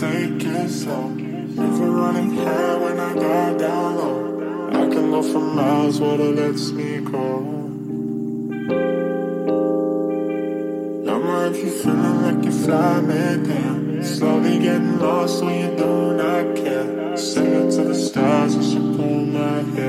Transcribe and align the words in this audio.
take 0.00 0.42
it 0.44 0.70
slow. 0.70 1.08
Never 1.08 1.90
running 1.90 2.34
high 2.36 2.76
when 2.82 2.98
I 2.98 3.14
got 3.14 3.58
down 3.58 3.96
low. 3.96 4.70
I 4.70 4.88
can 4.92 5.10
go 5.10 5.22
for 5.22 5.40
miles, 5.40 6.00
water 6.00 6.32
lets 6.40 6.70
me 6.70 7.00
go. 7.00 7.60
More 11.30 11.46
if 11.46 11.58
you're 11.62 11.70
feeling 11.70 12.22
like 12.22 12.44
you 12.46 12.52
fly 12.64 13.00
me 13.02 13.46
down. 13.46 14.02
Slowly 14.02 14.58
getting 14.58 14.98
lost 14.98 15.44
when 15.44 15.54
you 15.60 15.76
do 15.76 16.14
not 16.22 16.56
care. 16.56 17.16
Send 17.16 17.48
it 17.48 17.76
to 17.76 17.82
the 17.84 17.94
stars 17.94 18.54
and 18.54 18.64
she 18.64 18.78
pull 18.96 19.26
my 19.26 19.60
hair. 19.74 19.79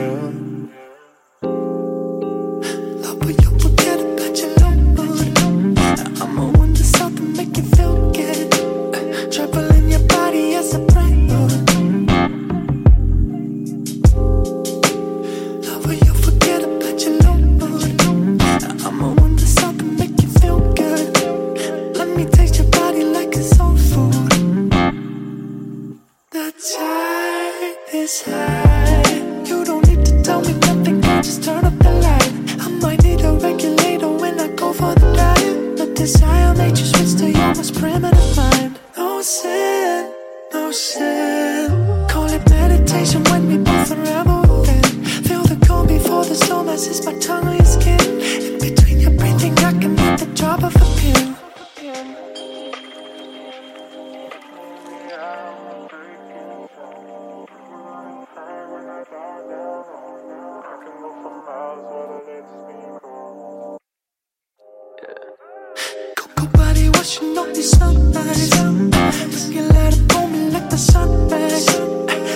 Rushing 67.02 67.36
off 67.36 67.52
these 67.56 67.72
sunrise. 67.80 68.52
Look 68.62 69.56
at 69.56 69.74
light 69.74 69.98
me 70.28 70.52
like 70.52 70.70
the 70.70 70.78
sunrise. 70.78 71.66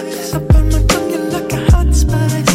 Light 0.10 0.34
up 0.34 0.56
on 0.56 0.70
my 0.72 0.82
tongue, 0.88 1.12
you 1.12 1.20
like 1.30 1.54
a 1.54 1.72
hot 1.72 1.94
spice. 1.94 2.55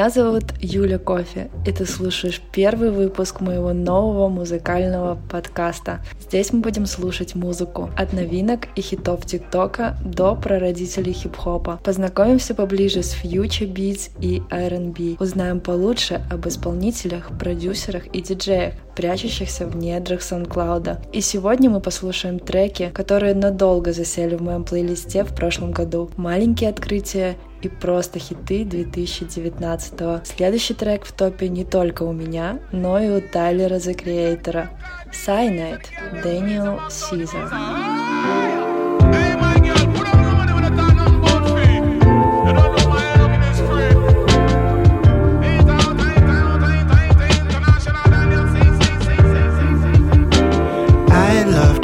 Меня 0.00 0.08
зовут 0.08 0.44
Юля 0.62 0.98
Кофе, 0.98 1.50
и 1.66 1.72
ты 1.72 1.84
слушаешь 1.84 2.40
первый 2.52 2.90
выпуск 2.90 3.42
моего 3.42 3.74
нового 3.74 4.28
музыкального 4.28 5.18
подкаста. 5.30 6.02
Здесь 6.18 6.54
мы 6.54 6.60
будем 6.60 6.86
слушать 6.86 7.34
музыку 7.34 7.90
от 7.98 8.14
новинок 8.14 8.68
и 8.76 8.80
хитов 8.80 9.26
ТикТока 9.26 9.98
до 10.02 10.36
прародителей 10.36 11.12
хип-хопа. 11.12 11.80
Познакомимся 11.84 12.54
поближе 12.54 13.02
с 13.02 13.14
Future 13.14 13.70
Beats 13.70 14.10
и 14.22 14.42
R&B. 14.50 15.22
Узнаем 15.22 15.60
получше 15.60 16.22
об 16.30 16.48
исполнителях, 16.48 17.38
продюсерах 17.38 18.06
и 18.06 18.22
диджеях, 18.22 18.72
прячущихся 18.96 19.66
в 19.66 19.76
недрах 19.76 20.20
SoundCloud. 20.20 21.10
И 21.12 21.20
сегодня 21.20 21.68
мы 21.68 21.82
послушаем 21.82 22.38
треки, 22.38 22.90
которые 22.94 23.34
надолго 23.34 23.92
засели 23.92 24.34
в 24.34 24.40
моем 24.40 24.64
плейлисте 24.64 25.24
в 25.24 25.34
прошлом 25.34 25.72
году. 25.72 26.10
Маленькие 26.16 26.70
открытия 26.70 27.36
и 27.62 27.68
просто 27.68 28.18
хиты 28.18 28.64
2019 28.64 30.00
-го. 30.00 30.20
Следующий 30.24 30.74
трек 30.74 31.04
в 31.04 31.12
топе 31.12 31.48
не 31.48 31.64
только 31.64 32.02
у 32.02 32.12
меня, 32.12 32.58
но 32.72 32.98
и 32.98 33.08
у 33.08 33.20
Тайлера 33.20 33.76
The 33.76 33.94
Creator. 33.94 34.68
Cyanide, 35.12 35.86
Дэниел 36.22 36.80
Сизер. 36.90 37.50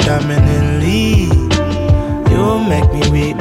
dominantly. 0.07 0.46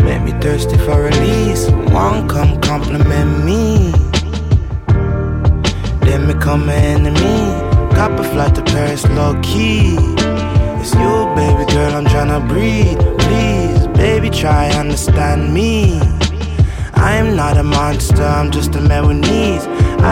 Make 0.06 0.22
me 0.22 0.30
thirsty 0.40 0.78
for 0.78 1.02
release. 1.02 1.68
One 1.90 2.28
come 2.28 2.60
compliment 2.60 3.44
me. 3.44 3.90
Then 6.06 6.28
become 6.32 6.68
an 6.68 6.82
enemy. 6.94 7.38
Cop 7.96 8.12
a 8.12 8.22
flight 8.22 8.54
to 8.54 8.62
Paris, 8.62 9.04
low 9.18 9.34
key. 9.42 9.96
It's 10.80 10.94
you, 10.94 11.14
baby 11.34 11.64
girl, 11.72 11.92
I'm 11.98 12.04
tryna 12.04 12.46
breathe. 12.46 13.00
Please, 13.24 13.88
baby, 13.98 14.30
try 14.30 14.68
understand 14.82 15.52
me. 15.52 15.98
I 16.94 17.16
am 17.16 17.34
not 17.34 17.56
a 17.56 17.64
monster, 17.64 18.22
I'm 18.22 18.52
just 18.52 18.76
a 18.76 18.80
man 18.80 19.08
with 19.08 19.20
needs. 19.28 19.64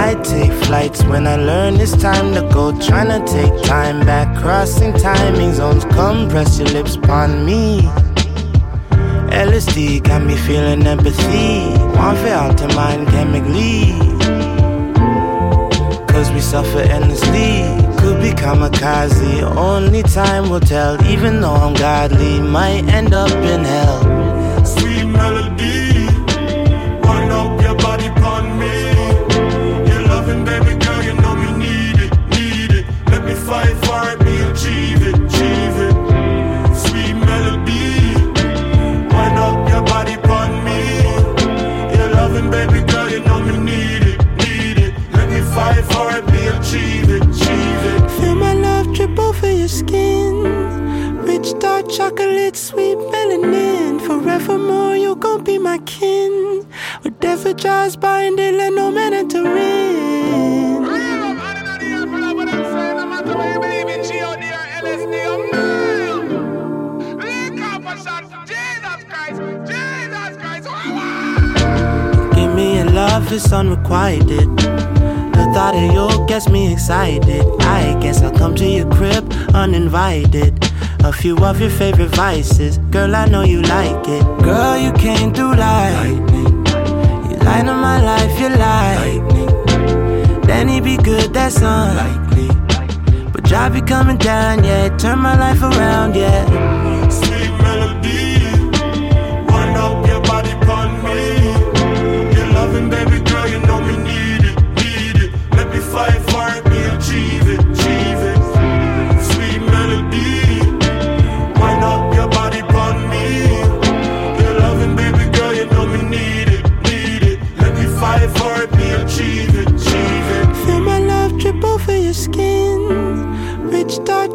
I 0.06 0.20
take 0.24 0.52
flights 0.64 1.04
when 1.04 1.28
I 1.28 1.36
learn 1.36 1.74
it's 1.74 1.96
time 1.96 2.34
to 2.34 2.42
go. 2.52 2.72
Tryna 2.72 3.18
take 3.36 3.54
time 3.62 4.04
back, 4.04 4.36
crossing 4.42 4.92
timing 4.94 5.52
zones. 5.52 5.84
Come 5.84 6.28
press 6.28 6.58
your 6.58 6.68
lips 6.68 6.96
upon 6.96 7.46
me. 7.46 7.88
LSD 9.34 10.02
got 10.04 10.22
me 10.22 10.36
feeling 10.36 10.86
empathy. 10.86 11.66
One 11.98 12.16
for 12.16 12.28
out 12.28 12.56
to 12.58 12.68
mind 12.68 13.08
chemically. 13.08 13.92
Cause 16.06 16.30
we 16.30 16.40
suffer 16.40 16.78
endlessly. 16.78 17.50
Could 17.98 18.22
be 18.22 18.30
kamikaze. 18.30 19.42
Only 19.56 20.04
time 20.04 20.50
will 20.50 20.60
tell. 20.60 21.04
Even 21.06 21.40
though 21.40 21.54
I'm 21.54 21.74
godly, 21.74 22.40
might 22.40 22.84
end 22.84 23.12
up 23.12 23.32
in 23.32 23.64
hell. 23.64 24.64
Sweet 24.64 25.04
melody. 25.04 25.83
Skin. 49.68 50.34
Rich 51.26 51.58
dark 51.58 51.88
chocolate, 51.88 52.56
sweet 52.56 52.98
melanin. 53.12 54.00
Forevermore, 54.06 54.96
you 54.96 55.16
gon' 55.16 55.42
be 55.44 55.58
my 55.58 55.78
kin. 55.78 56.64
Whatever 57.02 57.52
by 57.96 58.22
and 58.22 58.38
they 58.38 58.52
let 58.52 58.72
no 58.72 58.90
man 58.90 59.12
enter 59.12 59.44
in. 59.56 60.84
Give 72.34 72.54
me 72.54 72.80
a 72.80 72.84
love, 72.84 73.32
it's 73.32 73.52
unrequited. 73.52 74.48
Thought 75.54 75.76
of 75.76 75.94
you 75.94 76.26
gets 76.26 76.48
me 76.48 76.72
excited. 76.72 77.46
I 77.60 77.96
guess 78.00 78.22
I'll 78.22 78.36
come 78.36 78.56
to 78.56 78.66
your 78.66 78.90
crib 78.90 79.32
uninvited. 79.54 80.52
A 81.04 81.12
few 81.12 81.38
of 81.44 81.60
your 81.60 81.70
favorite 81.70 82.08
vices, 82.08 82.78
girl, 82.90 83.14
I 83.14 83.26
know 83.26 83.42
you 83.42 83.62
like 83.62 84.08
it. 84.08 84.24
Girl, 84.42 84.76
you 84.76 84.92
came 84.94 85.32
through 85.32 85.54
like 85.54 86.18
You 87.30 87.38
light 87.46 87.66
up 87.66 87.78
my 87.78 88.02
life, 88.02 88.40
you 88.40 88.48
like 88.48 90.42
Then 90.44 90.66
he 90.66 90.80
be 90.80 90.96
good, 90.96 91.32
that's 91.32 91.58
unlikely. 91.58 92.48
But 93.30 93.44
drive 93.44 93.76
you 93.76 93.82
coming 93.82 94.18
down, 94.18 94.64
yeah. 94.64 94.88
Turn 94.96 95.20
my 95.20 95.38
life 95.38 95.62
around, 95.62 96.16
yeah. 96.16 96.83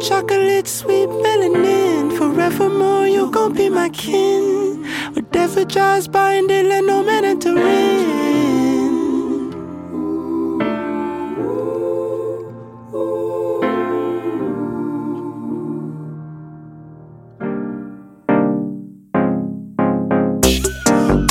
Chocolate, 0.00 0.66
sweet 0.66 1.08
melanin. 1.08 2.16
Forevermore, 2.16 3.06
you 3.06 3.30
gon' 3.30 3.52
be 3.52 3.68
my 3.68 3.88
kin. 3.90 4.84
Whatever 5.14 5.64
drives 5.64 6.08
they 6.08 6.62
let 6.62 6.84
no 6.84 7.02
man 7.02 7.24
enter 7.24 7.56
in. 7.58 7.90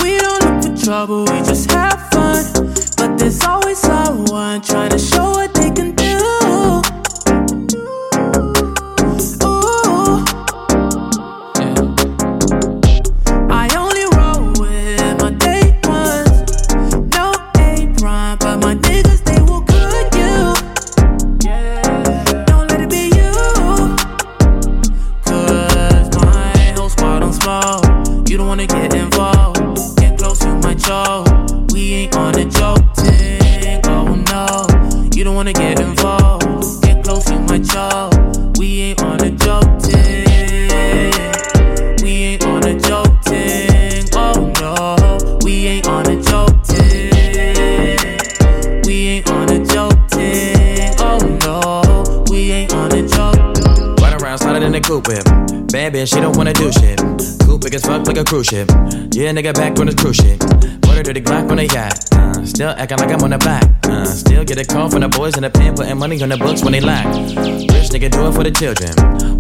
We 0.01 0.19
don't 0.19 0.43
look 0.45 0.63
for 0.63 0.85
trouble, 0.85 1.21
we 1.25 1.39
just 1.43 1.71
have 1.71 1.99
fun. 2.11 2.45
But 2.97 3.17
there's 3.17 3.43
always 3.43 3.79
someone 3.79 4.61
trying 4.61 4.91
to 4.91 4.99
Yeah, 59.29 59.35
nigga 59.35 59.53
back 59.53 59.79
on 59.79 59.85
this 59.85 59.93
cruise 59.93 60.15
shit. 60.15 60.39
Put 60.39 60.97
her 60.97 61.03
to 61.03 61.13
the 61.13 61.21
Glock 61.21 61.51
on 61.51 61.57
the 61.57 61.67
yacht. 61.67 62.11
Uh, 62.13 62.43
still 62.47 62.69
acting 62.69 62.97
like 62.97 63.11
I'm 63.11 63.21
on 63.21 63.29
the 63.29 63.37
back. 63.37 63.69
Uh, 63.83 64.03
still 64.03 64.43
get 64.43 64.57
a 64.57 64.65
call 64.65 64.89
from 64.89 65.01
the 65.01 65.07
boys 65.07 65.37
in 65.37 65.43
the 65.43 65.51
pen, 65.51 65.75
putting 65.75 65.99
money 65.99 66.19
on 66.23 66.29
the 66.29 66.37
books 66.37 66.63
when 66.63 66.71
they 66.71 66.81
lack. 66.81 67.05
Rich 67.05 67.93
nigga 67.93 68.09
do 68.09 68.27
it 68.27 68.33
for 68.33 68.43
the 68.43 68.49
children. 68.49 68.89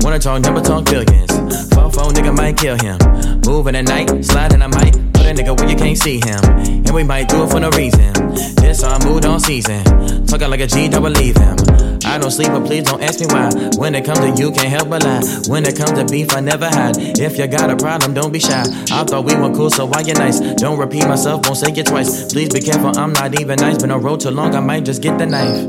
Wanna 0.01 0.19
talk 0.19 0.43
number 0.43 0.61
talk 0.61 0.85
billions. 0.85 1.31
Phone 1.73 1.89
phone 1.89 2.13
nigga 2.13 2.37
might 2.37 2.55
kill 2.55 2.77
him. 2.77 2.99
Moving 3.47 3.75
at 3.75 3.85
night, 3.85 4.23
sliding 4.23 4.61
I 4.61 4.67
might. 4.67 5.08
A 5.29 5.31
nigga 5.31 5.55
where 5.55 5.69
you 5.69 5.75
can't 5.75 5.95
see 5.95 6.17
him. 6.17 6.43
And 6.43 6.89
we 6.89 7.03
might 7.03 7.29
do 7.29 7.43
it 7.43 7.51
for 7.51 7.59
no 7.59 7.69
reason. 7.69 8.11
This 8.55 8.83
our 8.83 8.97
mood 9.05 9.25
on 9.25 9.39
season. 9.39 9.83
Talking 10.25 10.49
like 10.49 10.61
a 10.61 10.65
G, 10.65 10.89
don't 10.89 11.03
believe 11.03 11.37
him. 11.37 11.55
I 12.03 12.17
don't 12.17 12.31
sleep, 12.31 12.47
but 12.47 12.65
please 12.65 12.85
don't 12.85 12.99
ask 12.99 13.19
me 13.19 13.27
why. 13.27 13.51
When 13.77 13.93
it 13.93 14.05
comes 14.05 14.21
to 14.21 14.31
you, 14.31 14.51
can't 14.51 14.69
help 14.69 14.89
but 14.89 15.03
lie. 15.03 15.21
When 15.45 15.67
it 15.67 15.77
comes 15.77 15.91
to 15.91 16.05
beef, 16.05 16.33
I 16.33 16.39
never 16.39 16.65
hide. 16.65 16.97
If 16.97 17.37
you 17.37 17.45
got 17.45 17.69
a 17.69 17.75
problem, 17.75 18.15
don't 18.15 18.33
be 18.33 18.39
shy. 18.39 18.63
I 18.91 19.03
thought 19.03 19.23
we 19.23 19.35
were 19.35 19.53
cool, 19.53 19.69
so 19.69 19.85
why 19.85 19.99
you 20.01 20.15
nice? 20.15 20.39
Don't 20.55 20.79
repeat 20.79 21.05
myself, 21.07 21.45
won't 21.45 21.57
say 21.57 21.71
it 21.73 21.85
twice. 21.85 22.33
Please 22.33 22.49
be 22.51 22.61
careful, 22.61 22.97
I'm 22.97 23.13
not 23.13 23.39
even 23.39 23.57
nice. 23.59 23.77
Been 23.77 23.91
on 23.91 24.01
road 24.01 24.21
too 24.21 24.31
long, 24.31 24.55
I 24.55 24.61
might 24.61 24.83
just 24.83 25.03
get 25.03 25.19
the 25.19 25.27
knife. 25.27 25.61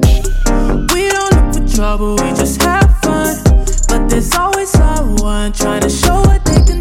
We 0.95 1.11
don't 1.11 1.35
look 1.37 1.69
for 1.69 1.77
trouble, 1.77 2.13
we 2.13 2.31
just 2.31 2.63
have 2.63 2.99
fun. 3.01 3.37
But 3.89 4.09
there's 4.09 4.35
always 4.35 4.71
someone 4.71 5.53
trying 5.53 5.83
to 5.83 5.91
show 5.91 6.15
what 6.23 6.43
they 6.47 6.65
can 6.65 6.80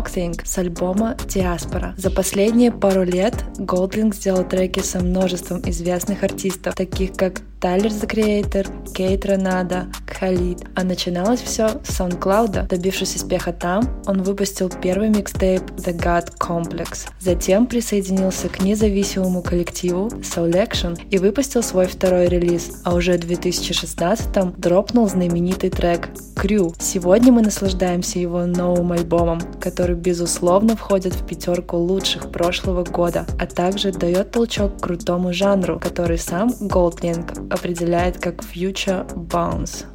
Joking 0.00 0.40
с 0.44 0.56
альбома 0.56 1.14
Диаспора. 1.28 1.94
За 1.96 2.10
последние 2.10 2.72
пару 2.72 3.02
лет 3.02 3.34
Goldlink 3.58 4.14
сделал 4.14 4.44
треки 4.44 4.80
со 4.80 5.00
множеством 5.00 5.60
известных 5.68 6.22
артистов, 6.22 6.74
таких 6.74 7.12
как 7.12 7.40
Тайлер 7.60 7.90
The 7.90 8.08
Creator, 8.08 8.92
Кейт 8.94 9.26
Ренада, 9.26 9.88
Кхалид. 10.20 10.66
А 10.74 10.84
начиналось 10.84 11.40
все 11.40 11.80
с 11.82 11.98
SoundCloud. 11.98 12.68
Добившись 12.68 13.16
успеха 13.16 13.54
там, 13.54 14.02
он 14.06 14.22
выпустил 14.22 14.68
первый 14.68 15.08
микстейп 15.08 15.62
The 15.76 15.96
God 15.96 16.36
Complex. 16.38 17.08
Затем 17.20 17.66
присоединился 17.66 18.50
к 18.50 18.60
независимому 18.60 19.42
коллективу 19.42 20.08
Soul 20.08 20.52
Action 20.52 21.00
и 21.10 21.16
выпустил 21.16 21.62
свой 21.62 21.86
второй 21.86 22.28
релиз, 22.28 22.82
а 22.84 22.94
уже 22.94 23.14
в 23.14 23.20
2016 23.20 24.58
дропнул 24.58 25.08
знаменитый 25.08 25.70
трек 25.70 26.10
Crew. 26.36 26.74
Сегодня 26.78 27.32
мы 27.32 27.40
наслаждаемся 27.40 28.18
его 28.18 28.44
новым 28.44 28.92
альбомом, 28.92 29.40
который 29.58 29.96
безусловно 29.96 30.76
входит 30.76 31.14
в 31.14 31.26
пятерку 31.26 31.78
лучших 31.78 32.30
прошлого 32.30 32.84
года, 32.84 33.24
а 33.38 33.46
также 33.46 33.90
дает 33.90 34.32
толчок 34.32 34.80
крутому 34.80 35.32
жанру, 35.32 35.80
который 35.80 36.18
сам 36.18 36.50
Goldlink 36.60 37.50
определяет 37.50 38.18
как 38.18 38.42
Future 38.42 39.06
Bounce. 39.14 39.86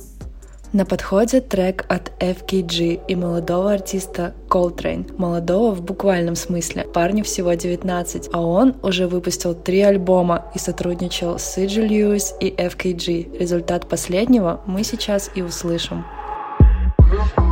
На 0.73 0.85
подходе 0.85 1.41
трек 1.41 1.85
от 1.87 2.11
FKG 2.19 3.01
и 3.07 3.15
молодого 3.15 3.71
артиста 3.73 4.33
Coltrane. 4.49 5.13
Молодого 5.17 5.73
в 5.73 5.81
буквальном 5.81 6.35
смысле. 6.35 6.83
Парню 6.83 7.23
всего 7.23 7.53
19, 7.53 8.29
а 8.33 8.41
он 8.41 8.75
уже 8.83 9.07
выпустил 9.07 9.53
три 9.53 9.81
альбома 9.81 10.45
и 10.53 10.59
сотрудничал 10.59 11.39
с 11.39 11.43
Сиджи 11.43 11.81
Льюис 11.81 12.33
и 12.39 12.49
FKG. 12.49 13.37
Результат 13.37 13.87
последнего 13.87 14.61
мы 14.65 14.83
сейчас 14.83 15.31
и 15.35 15.41
услышим. 15.41 16.05
the 17.11 17.44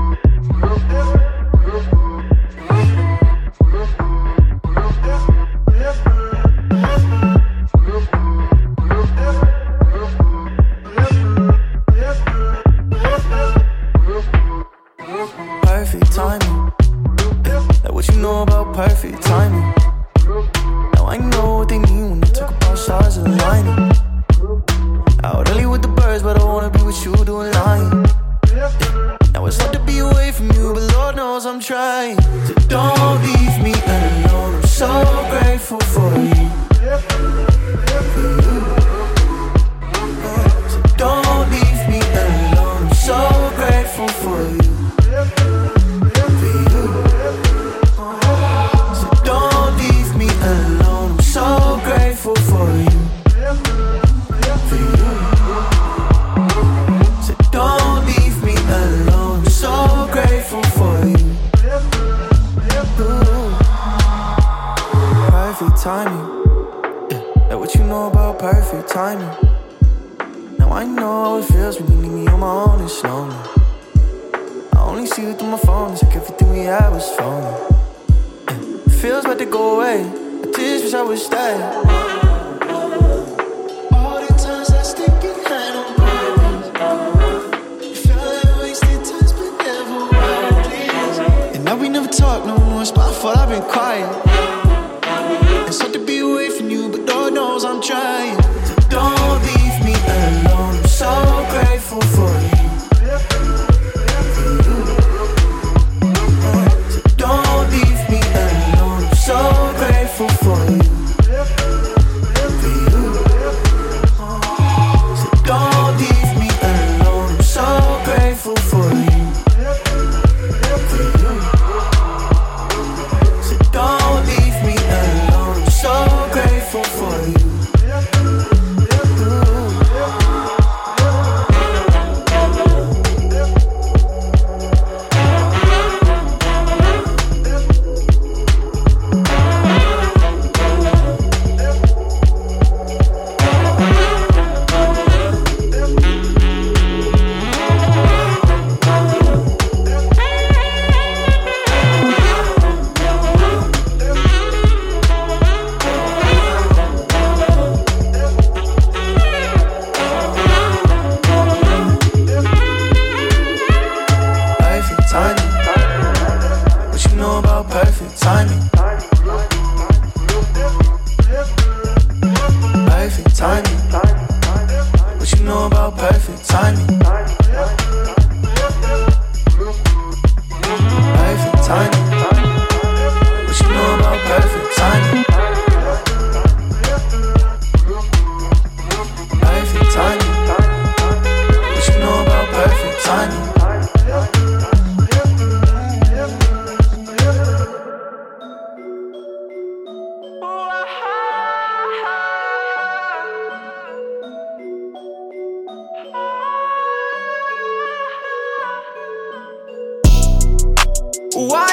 time 211.33 211.72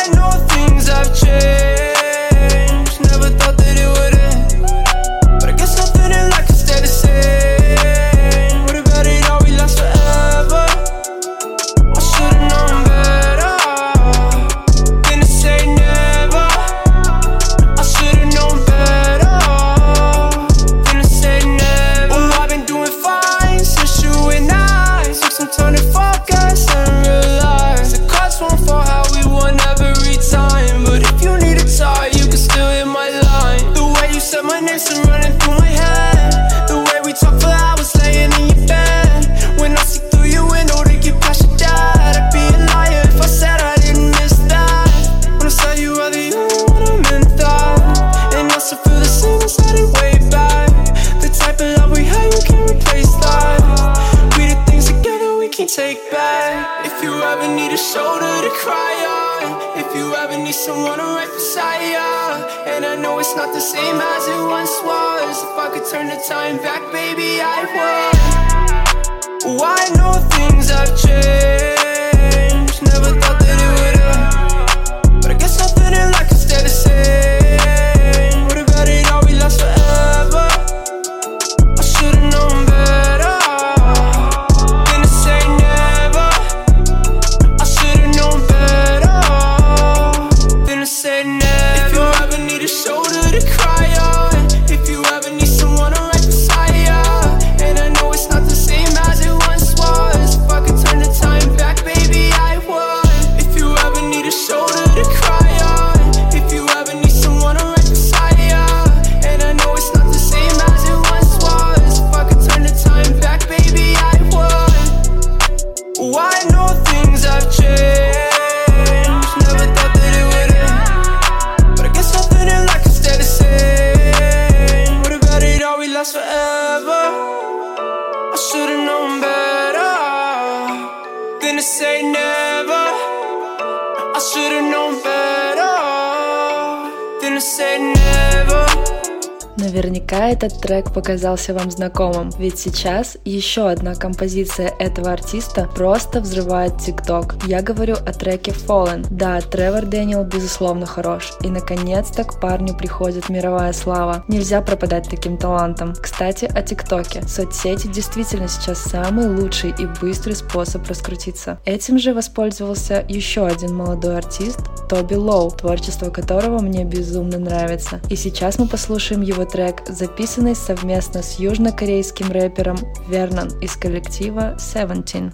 этот 140.39 140.59
трек 140.59 140.88
показался 140.92 141.54
вам 141.54 141.70
знакомым, 141.70 142.30
ведь 142.38 142.58
сейчас 142.58 143.16
еще 143.24 143.68
одна 143.68 143.94
композиция 143.94 144.72
этого 144.78 145.12
артиста 145.12 145.68
просто 145.74 146.20
взрывает 146.20 146.78
ТикТок. 146.78 147.36
Я 147.46 147.62
говорю 147.62 147.94
о 147.94 148.12
треке 148.12 148.52
Fallen. 148.52 149.06
Да, 149.10 149.40
Тревор 149.40 149.86
Дэниел 149.86 150.24
безусловно 150.24 150.86
хорош, 150.86 151.32
и 151.42 151.48
наконец-то 151.48 152.24
к 152.24 152.40
парню 152.40 152.74
приходит 152.74 153.28
мировая 153.28 153.72
слава. 153.72 154.24
Нельзя 154.28 154.60
пропадать 154.60 155.08
таким 155.08 155.36
талантом. 155.36 155.94
Кстати, 155.94 156.44
о 156.44 156.62
ТикТоке. 156.62 157.22
Соцсети 157.26 157.86
действительно 157.86 158.48
сейчас 158.48 158.78
самый 158.78 159.28
лучший 159.28 159.74
и 159.78 159.86
быстрый 160.00 160.34
способ 160.34 160.86
раскрутиться. 160.88 161.58
Этим 161.64 161.98
же 161.98 162.14
воспользовался 162.14 163.04
еще 163.08 163.46
один 163.46 163.74
молодой 163.74 164.16
артист, 164.16 164.60
Тоби 164.88 165.14
Лоу, 165.14 165.50
творчество 165.50 166.10
которого 166.10 166.60
мне 166.60 166.84
безумно 166.84 167.38
нравится. 167.38 168.00
И 168.08 168.16
сейчас 168.16 168.58
мы 168.58 168.66
послушаем 168.66 169.22
его 169.22 169.44
трек, 169.44 169.82
записанный 169.88 170.54
совместно 170.79 171.21
с 171.21 171.39
южнокорейским 171.39 172.31
рэпером 172.31 172.77
Вернон 173.07 173.49
из 173.59 173.75
коллектива 173.75 174.57
Seventeen. 174.57 175.33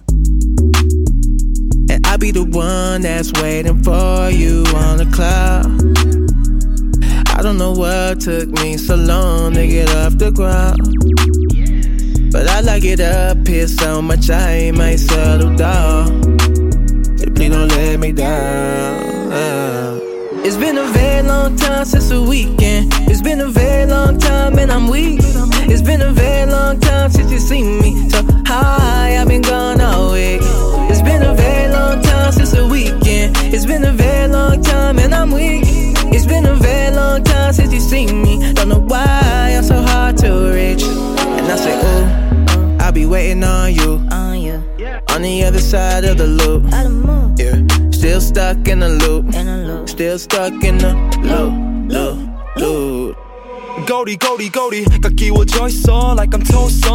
And 1.88 2.06
I'll 2.06 2.18
be 2.18 2.30
the 2.32 2.44
one 2.44 3.02
that's 3.02 3.32
waiting 3.40 3.82
for 3.82 4.30
you 4.30 4.64
on 4.74 4.98
the 4.98 5.06
cloud. 5.12 5.66
I 7.34 7.42
don't 7.42 7.56
know 7.56 7.72
what 7.72 8.20
took 8.20 8.48
me 8.60 8.76
so 8.76 8.94
long 8.94 9.54
to 9.54 9.66
get 9.66 9.88
off 9.94 10.18
the 10.18 10.30
ground. 10.30 10.80
But 12.32 12.48
I 12.48 12.60
like 12.60 12.84
it 12.84 13.00
up 13.00 13.46
here 13.46 13.68
so 13.68 14.00
much 14.00 14.30
I 14.30 14.70
might 14.70 15.00
settle 15.00 15.54
down. 15.56 16.38
Please 17.34 17.50
don't 17.50 17.68
let 17.68 17.98
me 17.98 18.12
down. 18.12 19.95
It's 20.47 20.55
been 20.55 20.77
a 20.77 20.85
very 20.85 21.27
long 21.27 21.57
time 21.57 21.83
since 21.83 22.07
the 22.07 22.21
weekend. 22.23 22.93
It's 23.11 23.21
been 23.21 23.41
a 23.41 23.49
very 23.49 23.85
long 23.85 24.17
time 24.17 24.57
and 24.57 24.71
I'm 24.71 24.87
weak. 24.87 25.19
It's 25.67 25.81
been 25.81 26.01
a 26.01 26.13
very 26.13 26.49
long 26.49 26.79
time 26.79 27.11
since 27.11 27.29
you 27.29 27.37
seen 27.37 27.81
me. 27.81 28.09
So 28.09 28.23
high, 28.45 29.17
I've 29.19 29.27
been 29.27 29.41
gone 29.41 29.81
all 29.81 30.13
week. 30.13 30.39
It's 30.89 31.01
been 31.01 31.21
a 31.21 31.35
very 31.35 31.69
long 31.73 32.01
time 32.01 32.31
since 32.31 32.51
the 32.51 32.65
weekend. 32.65 33.35
It's 33.53 33.65
been 33.65 33.83
a 33.83 33.91
very 33.91 34.29
long 34.29 34.61
time 34.61 34.99
and 34.99 35.13
I'm 35.13 35.31
weak. 35.31 35.65
It's 36.15 36.25
been 36.25 36.45
a 36.45 36.55
very 36.55 36.95
long 36.95 37.25
time 37.25 37.51
since 37.51 37.73
you 37.73 37.81
seen 37.81 38.21
me. 38.21 38.53
Don't 38.53 38.69
know 38.69 38.79
why 38.79 39.53
I'm 39.53 39.63
so 39.65 39.81
hard 39.81 40.15
to 40.19 40.53
reach. 40.53 40.83
And 40.83 41.45
I 41.51 41.57
say, 41.57 41.77
oh, 41.83 42.77
I'll 42.79 42.93
be 42.93 43.05
waiting 43.05 43.43
on 43.43 43.73
you. 43.73 44.01
On 45.09 45.23
the 45.23 45.43
other 45.43 45.59
side 45.59 46.05
of 46.05 46.17
the 46.17 46.27
loop. 46.27 46.63
Yeah. 47.37 47.66
Still 48.07 48.21
stuck 48.21 48.67
in 48.69 48.83
a 48.83 48.87
loop. 48.87 49.25
Still 49.85 50.17
stuck 50.17 50.63
in 50.63 50.79
a 50.79 50.93
loop, 51.23 51.91
loop, 51.91 52.17
loop. 52.55 53.17
거리 53.85 54.15
거리 54.15 54.49
거리가 54.49 55.09
끼워져 55.09 55.67
있어 55.67 56.15
like 56.17 56.31
I'm 56.31 56.41
toast 56.47 56.87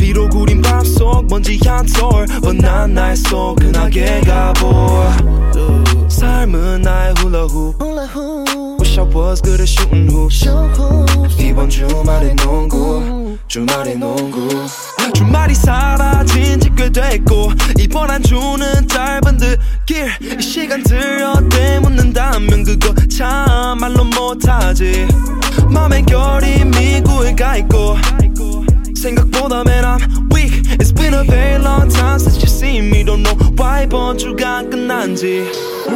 비로 0.00 0.28
구린 0.28 0.60
밤속 0.60 1.28
먼지 1.30 1.60
한톨 1.64 2.26
뻔한 2.42 2.92
나의 2.92 3.14
소근하게 3.16 4.22
가보 4.22 5.04
삶은 6.08 6.82
나의 6.82 7.14
훌라후 7.18 7.74
Wish 8.80 8.98
I 8.98 9.06
was 9.14 9.40
good 9.40 9.60
at 9.60 9.70
shooting 9.70 10.10
hoops 10.10 10.44
이번 11.38 11.70
주말에 11.70 12.34
농구 12.34 13.38
주말에 13.46 13.94
농구 13.94 14.48
주말이 15.14 15.54
사라진 15.54 16.58
지 16.58 16.68
꽤 16.78 16.88
됐고 16.90 17.50
이번 17.76 18.08
한 18.08 18.22
주는 18.22 18.86
짧 18.86 19.17
은 19.97 19.97
듯길 19.97 20.11
이 20.21 20.41
시간들 20.41 21.23
어때 21.23 21.79
묻는다면 21.79 22.63
그거 22.63 22.93
참 23.07 23.77
말로 23.79 24.03
못하지 24.03 25.07
맘에 25.69 26.01
결이 26.03 26.65
미국에 26.65 27.35
가있고 27.35 27.97
생각보다 28.95 29.61
man 29.61 29.83
I'm 29.83 30.33
weak 30.33 30.63
It's 30.79 30.93
been 30.93 31.13
a 31.13 31.23
very 31.23 31.61
long 31.61 31.89
time 31.89 32.19
since 32.19 32.37
you 32.37 32.47
seen 32.47 32.89
me 32.89 33.03
Don't 33.03 33.23
know 33.23 33.35
why 33.57 33.83
이번 33.83 34.17
주가 34.17 34.63
끝난지 34.63 35.45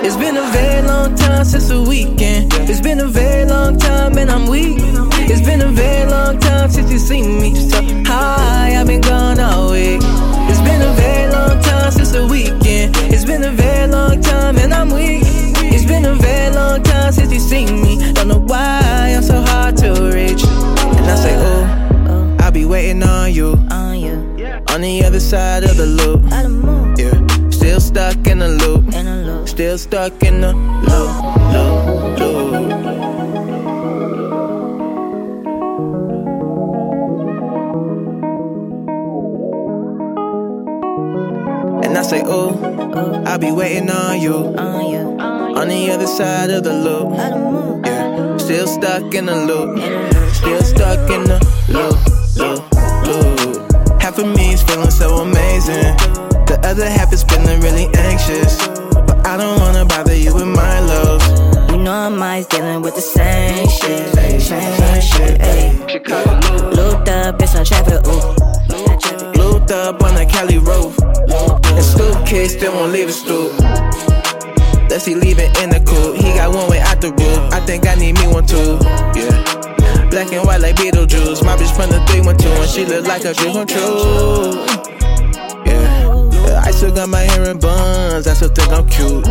It's 0.04 0.18
been 0.18 0.38
a 0.38 0.46
very 0.52 0.82
long 0.82 1.16
time 1.16 1.46
since 1.46 1.70
the 1.70 1.82
weekend 1.82 2.54
It's 2.68 2.82
been 2.82 3.00
a 3.00 3.08
very 3.08 3.46
long 3.46 3.78
time 3.78 4.18
and 4.18 4.30
I'm 4.30 4.48
weak 4.48 4.78
It's 5.30 5.42
been 5.42 5.62
a 5.62 5.72
very 5.72 6.10
long 6.10 6.38
time 6.40 6.70
since 6.70 6.92
you 6.92 7.00
seen 7.00 7.40
me 7.40 7.56
So 7.56 7.82
high, 8.06 8.76
I've 8.76 8.88
been 8.88 9.02
gone 9.02 9.40
all 9.40 9.72
week 9.72 10.02
It's 10.50 10.62
been 10.62 10.82
a 10.82 10.94
very 10.94 11.32
long 11.32 11.62
time 11.62 11.71
since 11.93 12.11
the 12.11 12.27
weekend. 12.27 12.97
It's 13.13 13.25
been 13.25 13.45
a 13.45 13.51
very 13.51 13.87
long 13.87 14.21
time 14.21 14.57
and 14.59 14.73
I'm 14.73 14.91
weak. 14.91 15.23
It's 15.75 15.85
been 15.85 16.05
a 16.05 16.15
very 16.15 16.55
long 16.55 16.83
time 16.83 17.13
since 17.13 17.33
you 17.33 17.41
seen 17.41 17.83
me. 17.83 18.13
Don't 18.13 18.29
know 18.29 18.41
why 18.41 19.15
I'm 19.17 19.23
so 19.23 19.41
hard 19.41 19.77
to 19.79 20.11
reach. 20.13 20.45
And 20.45 21.07
I 21.07 21.17
say, 21.17 21.35
oh, 21.37 22.37
I'll 22.41 22.51
be 22.51 22.65
waiting 22.65 23.03
on 23.03 23.33
you. 23.33 23.59
On 24.73 24.81
the 24.81 25.05
other 25.05 25.21
side 25.21 25.65
of 25.65 25.77
the 25.77 25.87
loop. 25.87 26.23
Yeah, 26.99 27.51
still 27.51 27.81
stuck 27.81 28.27
in 28.27 28.39
the 28.39 28.49
loop. 28.49 28.83
Still 29.47 29.77
stuck 29.77 30.23
in 30.23 30.41
the 30.41 30.55
loop, 30.55 31.13
loop, 31.53 32.19
loop 32.19 32.72
And 42.33 43.29
I'll 43.29 43.39
be 43.39 43.53
waiting 43.53 43.91
on 43.91 44.21
you. 44.21 44.57
On 45.61 45.69
the 45.69 45.91
other 45.91 46.07
side 46.07 46.51
of 46.51 46.65
the 46.65 46.73
loop. 46.73 47.13
Yeah. 47.85 48.37
Still 48.39 48.67
stuck 48.67 49.15
in 49.15 49.27
the 49.27 49.37
loop. 49.37 49.79
Still 50.35 50.63
stuck 50.63 51.11
in 51.11 51.25
the 51.25 51.39
loop, 51.69 51.99
loop, 52.41 52.63
loop. 53.07 54.01
Half 54.01 54.19
of 54.19 54.27
me 54.35 54.55
is 54.55 54.63
feeling 54.63 54.91
so 54.91 55.17
amazing. 55.19 55.95
The 56.47 56.59
other 56.65 56.89
half 56.89 57.13
is 57.13 57.23
feeling 57.23 57.61
really 57.61 57.87
anxious. 57.97 58.32
One 78.43 78.49
too. 78.49 78.79
Yeah. 79.19 80.09
Black 80.11 80.33
and 80.33 80.45
white 80.47 80.61
like 80.61 80.77
Beetlejuice. 80.77 81.45
My 81.45 81.57
bitch 81.57 81.75
from 81.75 81.91
the 81.91 82.05
312 82.07 82.61
and 82.61 82.71
she 82.71 82.85
look 82.85 83.07
like 83.07 83.25
a 83.25 83.35
dream 83.35 83.55
come 83.55 83.67
true. 83.67 84.65
Yeah. 85.67 86.63
I 86.65 86.71
still 86.71 86.93
got 86.93 87.09
my 87.09 87.21
hair 87.21 87.51
in 87.51 87.59
buns. 87.59 88.27
I 88.27 88.35
still 88.35 88.49
think 88.49 88.73
I'm 88.73 88.89
cute. 88.89 89.25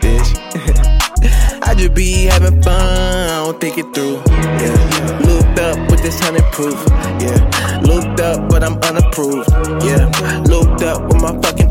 Bitch. 0.00 1.62
I 1.62 1.74
just 1.74 1.94
be 1.94 2.24
having 2.24 2.60
fun, 2.62 2.74
I 2.74 3.44
don't 3.44 3.60
think 3.60 3.78
it 3.78 3.86
through. 3.94 4.20
Yeah, 4.26 5.20
looped 5.24 5.58
up 5.58 5.90
with 5.90 6.02
this 6.02 6.18
hundred 6.20 6.44
proof. 6.52 6.74
Yeah, 7.22 7.80
looped 7.82 8.20
up, 8.20 8.48
but 8.48 8.64
I'm 8.64 8.74
unapproved. 8.82 9.48
Yeah, 9.84 10.10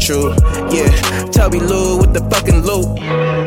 true. 0.01 0.33
Yeah, 0.73 0.89
Toby 1.31 1.59
Lou 1.59 1.99
with 2.01 2.13
the 2.13 2.23
fucking 2.29 2.63
loop. 2.65 2.99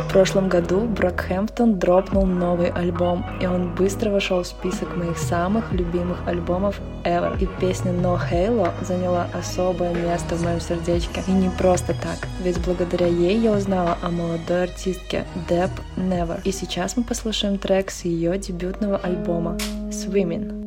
В 0.05 0.09
прошлом 0.15 0.49
году 0.49 0.83
Брокхэмптон 0.83 1.79
дропнул 1.79 2.25
новый 2.27 2.71
альбом, 2.71 3.25
и 3.41 3.47
он 3.47 3.75
быстро 3.75 4.11
вошел 4.11 4.43
в 4.43 4.47
список 4.47 4.97
моих 4.97 5.19
самых 5.19 5.73
любимых 5.73 6.19
альбомов 6.27 6.81
ever. 7.05 7.37
И 7.43 7.47
песня 7.61 7.93
No 7.93 8.19
Halo 8.31 8.71
заняла 8.85 9.27
особое 9.35 9.93
место 9.93 10.37
в 10.37 10.45
моем 10.45 10.61
сердечке. 10.61 11.23
И 11.27 11.33
не 11.33 11.51
просто 11.51 11.95
так, 11.95 12.29
ведь 12.41 12.61
благодаря 12.65 13.07
ей 13.07 13.39
я 13.39 13.53
узнала 13.53 13.99
о 14.03 14.11
молодой 14.11 14.65
артистке 14.65 15.27
Deb 15.49 15.71
Never. 15.97 16.41
И 16.45 16.53
сейчас 16.53 16.97
мы 16.97 17.03
послушаем 17.03 17.59
трек 17.59 17.91
с 17.91 18.05
ее 18.05 18.39
дебютного 18.39 18.99
альбома 18.99 19.57
Swimming. 19.91 20.63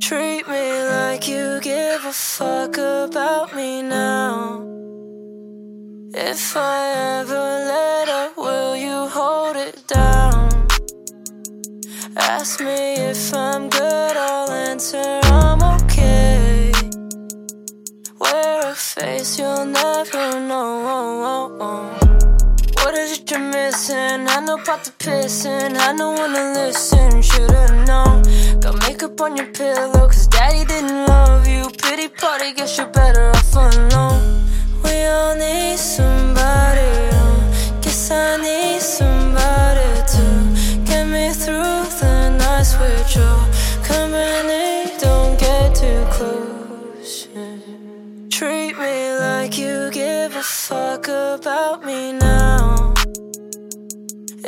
Treat 0.00 0.48
me 0.48 0.88
like 0.90 1.28
you 1.28 1.60
give 1.62 2.04
a 2.04 2.12
fuck 2.12 2.78
about 2.78 3.54
me 3.54 3.82
now. 3.82 4.87
If 6.14 6.56
I 6.56 7.20
ever 7.20 7.34
let 7.34 8.08
up, 8.08 8.36
will 8.38 8.74
you 8.74 9.08
hold 9.08 9.56
it 9.56 9.86
down? 9.86 10.66
Ask 12.16 12.60
me 12.60 12.94
if 12.94 13.34
I'm 13.34 13.68
good, 13.68 14.16
I'll 14.16 14.50
answer 14.50 15.20
I'm 15.24 15.62
okay. 15.82 16.72
Wear 18.18 18.70
a 18.70 18.74
face 18.74 19.38
you'll 19.38 19.66
never 19.66 20.40
know. 20.40 20.78
What 22.76 22.94
is 22.94 23.18
it 23.18 23.30
you're 23.30 23.40
missing? 23.40 24.28
I 24.28 24.40
know 24.40 24.54
about 24.54 24.84
the 24.84 24.92
pissing, 24.92 25.76
I 25.76 25.92
know 25.92 26.12
when 26.12 26.32
wanna 26.32 26.52
listen, 26.54 27.20
should've 27.20 27.86
known. 27.86 28.22
Got 28.60 28.80
makeup 28.80 29.20
on 29.20 29.36
your 29.36 29.52
pillow, 29.52 30.08
cause 30.08 30.26
daddy 30.26 30.64
didn't 30.64 31.06
love 31.06 31.46
you. 31.46 31.68
Pity 31.82 32.08
party, 32.08 32.54
guess 32.54 32.78
you're 32.78 32.86
better 32.86 33.28
off 33.28 33.54
alone. 33.54 34.37
We 34.88 35.04
all 35.04 35.34
need 35.36 35.78
somebody, 35.78 36.92
guess 37.82 38.10
I 38.10 38.36
need 38.38 38.80
somebody 38.80 39.90
to 40.14 40.24
get 40.86 41.06
me 41.06 41.30
through 41.32 41.84
the 42.00 42.30
nights 42.38 42.72
with 42.80 43.16
your 43.16 43.38
company. 43.82 44.96
Don't 44.98 45.38
get 45.38 45.74
too 45.74 46.06
close. 46.10 47.28
Treat 48.30 48.78
me 48.78 49.18
like 49.18 49.58
you 49.58 49.90
give 49.90 50.34
a 50.36 50.42
fuck 50.42 51.08
about 51.08 51.84
me 51.84 52.12
now. 52.12 52.94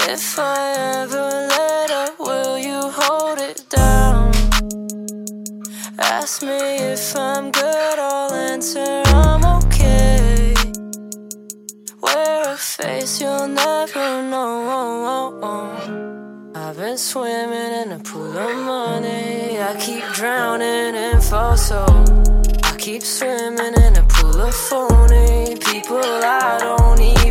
If 0.08 0.38
I 0.38 0.74
ever 1.02 1.28
let 1.56 1.90
up, 1.90 2.18
will 2.18 2.58
you 2.58 2.80
hold 2.90 3.38
it 3.40 3.64
down? 3.68 4.32
Ask 5.98 6.42
me 6.42 6.76
if 6.94 7.14
I'm 7.14 7.50
good, 7.50 7.98
I'll 7.98 8.32
answer 8.32 9.09
face 12.60 13.20
you'll 13.20 13.48
never 13.48 14.22
know. 14.22 15.40
I've 16.54 16.76
been 16.76 16.98
swimming 16.98 17.72
in 17.82 17.92
a 17.92 17.98
pool 17.98 18.36
of 18.36 18.56
money. 18.64 19.58
I 19.58 19.76
keep 19.80 20.04
drowning 20.12 20.80
fall 21.30 21.56
so. 21.56 21.84
I 22.64 22.76
keep 22.76 23.02
swimming 23.02 23.74
in 23.74 23.96
a 23.96 24.02
pool 24.08 24.40
of 24.40 24.54
phony 24.54 25.56
people 25.56 25.98
I 25.98 26.58
don't 26.60 27.00
even 27.00 27.29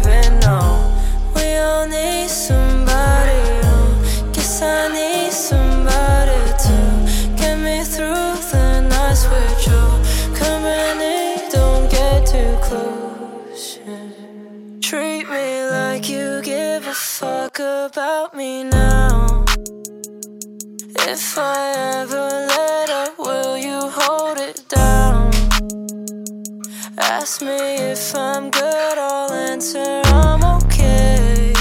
like 15.99 16.09
you 16.09 16.41
give 16.43 16.87
a 16.87 16.93
fuck 16.93 17.59
about 17.59 18.33
me 18.33 18.63
now. 18.63 19.43
If 20.95 21.37
I 21.37 21.73
ever 21.99 22.29
let 22.55 22.89
up, 22.89 23.19
will 23.19 23.57
you 23.57 23.79
hold 23.91 24.37
it 24.37 24.63
down? 24.69 25.29
Ask 26.97 27.41
me 27.41 27.75
if 27.91 28.15
I'm 28.15 28.49
good, 28.49 28.97
I'll 28.97 29.31
answer 29.33 30.01
I'm 30.05 30.41
okay. 30.63 31.53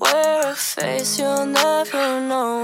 Wear 0.00 0.50
a 0.50 0.54
face 0.54 1.20
you'll 1.20 1.46
never 1.46 2.20
know. 2.28 2.58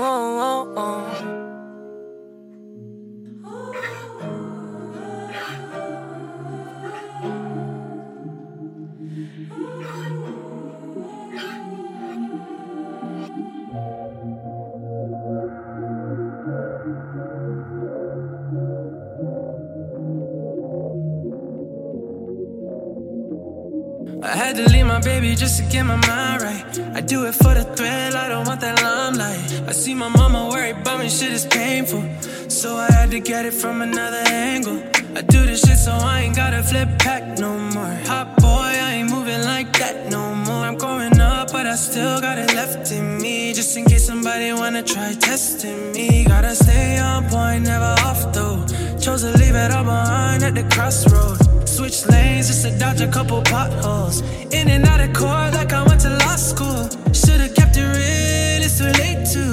Just 25.37 25.59
to 25.59 25.64
get 25.64 25.85
my 25.85 25.97
mind 25.97 26.42
right. 26.42 26.64
I 26.94 27.01
do 27.01 27.27
it 27.27 27.35
for 27.35 27.55
the 27.55 27.64
thrill, 27.64 28.16
I 28.16 28.29
don't 28.29 28.47
want 28.47 28.61
that 28.61 28.81
limelight. 28.83 29.68
I 29.68 29.73
see 29.73 29.94
my 29.94 30.09
mama 30.09 30.49
worried 30.51 30.77
about 30.77 31.01
me, 31.01 31.09
shit 31.09 31.33
is 31.33 31.47
painful. 31.47 32.03
So 32.49 32.77
I 32.77 32.90
had 32.92 33.11
to 33.11 33.20
get 33.20 33.47
it 33.47 33.55
from 33.55 33.83
another 33.83 34.23
angle. 34.27 34.83
I 35.16 35.23
do 35.23 35.47
this 35.47 35.61
shit 35.66 35.79
so 35.79 35.92
I 35.92 36.20
ain't 36.23 36.37
gotta 36.37 36.62
flip 36.62 36.88
back 36.99 37.38
no 37.38 37.57
more. 37.59 37.94
Hot 38.11 38.37
boy, 38.37 38.73
I 38.87 38.94
ain't 38.99 39.11
moving 39.11 39.42
like 39.42 39.73
that 39.79 40.11
no 40.11 40.35
more. 40.35 40.64
I'm 40.66 40.77
growing 40.77 41.18
up, 41.20 41.53
but 41.53 41.66
I 41.66 41.77
still 41.77 42.20
got 42.20 42.38
it 42.38 42.55
left 42.55 42.92
in 42.92 43.18
me. 43.18 43.53
Just 43.55 43.77
in 43.77 43.85
case 43.85 44.07
somebody 44.07 44.53
wanna 44.53 44.83
try 44.83 45.14
testing 45.14 45.92
me. 45.92 46.25
Gotta 46.25 46.55
stay 46.55 46.99
on 46.99 47.29
point, 47.29 47.64
never 47.64 47.94
off 48.07 48.33
though. 48.33 48.64
Chose 48.99 49.23
to 49.23 49.33
leave 49.38 49.55
it 49.55 49.70
all 49.70 49.85
behind 49.85 50.42
at 50.42 50.55
the 50.55 50.64
crossroad. 50.75 51.43
Switch 51.85 52.07
lanes 52.07 52.47
just 52.47 52.64
to 52.64 52.70
dodge 52.79 53.03
a 53.03 53.09
couple 53.09 53.42
potholes. 53.42 54.23
In 54.55 54.70
and 54.70 54.87
out 54.87 55.01
of 55.01 55.12
court 55.12 55.53
like 55.53 55.70
I 55.75 55.83
went 55.87 56.01
to 56.01 56.16
law 56.16 56.37
school. 56.37 56.88
Should've 57.12 57.55
kept 57.55 57.77
it 57.77 57.85
real, 57.85 58.62
it's 58.64 58.79
too 58.79 58.90
late 59.03 59.27
to. 59.35 59.44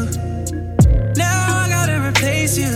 Now 1.17 1.63
I 1.63 1.67
gotta 1.67 1.99
replace 2.07 2.57
you. 2.57 2.71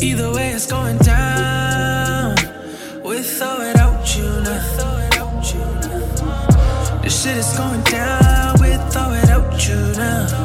Either 0.00 0.32
way, 0.32 0.52
it's 0.52 0.66
going 0.66 0.96
down. 0.98 2.36
With 3.04 3.42
or 3.42 3.58
without 3.58 4.16
you 4.16 4.28
now. 4.48 4.62
This 7.02 7.22
shit 7.22 7.36
is 7.36 7.52
going 7.58 7.82
down. 7.82 8.58
With 8.60 8.96
or 8.96 9.10
without 9.10 9.68
you 9.68 9.76
now. 9.98 10.43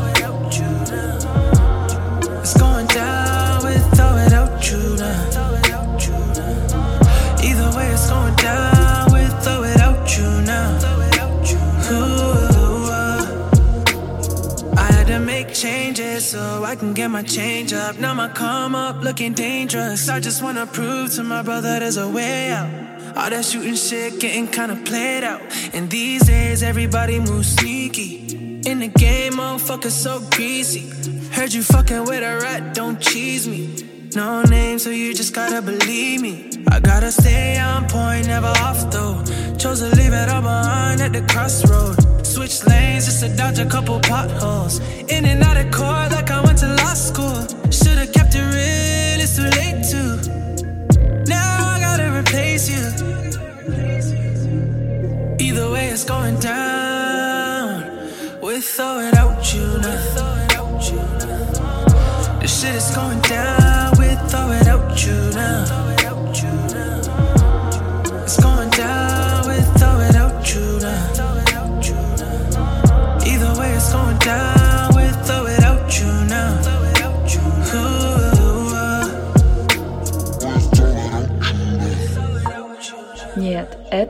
So 16.19 16.63
I 16.63 16.75
can 16.75 16.93
get 16.93 17.09
my 17.09 17.23
change 17.23 17.71
up. 17.73 17.97
Now 17.97 18.13
my 18.13 18.27
come 18.27 18.75
up 18.75 19.03
looking 19.03 19.33
dangerous. 19.33 20.09
I 20.09 20.19
just 20.19 20.43
wanna 20.43 20.65
prove 20.65 21.13
to 21.15 21.23
my 21.23 21.41
brother 21.41 21.79
there's 21.79 21.97
a 21.97 22.07
way 22.07 22.51
out. 22.51 22.69
All 23.15 23.29
that 23.29 23.45
shooting 23.45 23.75
shit 23.75 24.19
getting 24.19 24.47
kinda 24.47 24.75
played 24.85 25.23
out. 25.23 25.41
And 25.73 25.89
these 25.89 26.25
days 26.25 26.61
everybody 26.63 27.19
moves 27.19 27.55
sneaky. 27.55 28.61
In 28.65 28.79
the 28.79 28.87
game, 28.87 29.33
motherfuckers 29.33 29.91
so 29.91 30.19
greasy. 30.35 30.89
Heard 31.31 31.53
you 31.53 31.63
fucking 31.63 32.03
with 32.05 32.23
a 32.23 32.39
rat, 32.41 32.73
don't 32.73 32.99
cheese 32.99 33.47
me. 33.47 33.69
No 34.15 34.43
name, 34.43 34.79
so 34.79 34.89
you 34.89 35.13
just 35.13 35.33
gotta 35.33 35.61
believe 35.61 36.21
me. 36.21 36.48
I 36.67 36.79
gotta 36.79 37.11
stay 37.11 37.57
on 37.59 37.87
point, 37.87 38.27
never 38.27 38.47
off 38.47 38.91
though. 38.91 39.23
Chose 39.57 39.79
to 39.79 39.89
leave 39.95 40.13
it 40.13 40.29
all 40.29 40.41
behind 40.41 41.01
at 41.01 41.13
the 41.13 41.21
crossroad. 41.31 41.95
Switch 42.25 42.65
lanes 42.65 43.05
just 43.05 43.21
to 43.21 43.29
dodge 43.35 43.59
a 43.59 43.65
couple 43.65 43.99
potholes. 44.01 44.79
In 45.09 45.25
and 45.25 45.41
out 45.43 45.57
of 45.57 45.71
court 45.71 46.11
like 46.11 46.29
I 46.31 46.41
went 46.43 46.57
to 46.59 46.67
law 46.67 46.93
school. 46.93 47.47
Should've 47.71 48.11
kept 48.13 48.35
it 48.35 48.43
real, 48.43 49.19
it's 49.23 49.35
too 49.35 49.49
late 49.59 49.83
to. 49.91 50.03
Now 51.27 51.75
I 51.75 51.79
gotta 51.79 52.11
replace 52.19 52.69
you. 52.69 52.83
Either 55.39 55.71
way, 55.71 55.89
it's 55.89 56.03
going 56.03 56.39
down. 56.39 57.83
With 58.41 58.79
or 58.79 58.97
without 58.97 59.53
you 59.53 59.65
now. 59.79 59.99
This 62.39 62.61
shit 62.61 62.75
is 62.75 62.91
going 62.95 63.21
down. 63.21 63.97
With 63.97 64.35
or 64.35 64.47
without 64.49 65.05
you 65.05 65.13
now. 65.33 65.78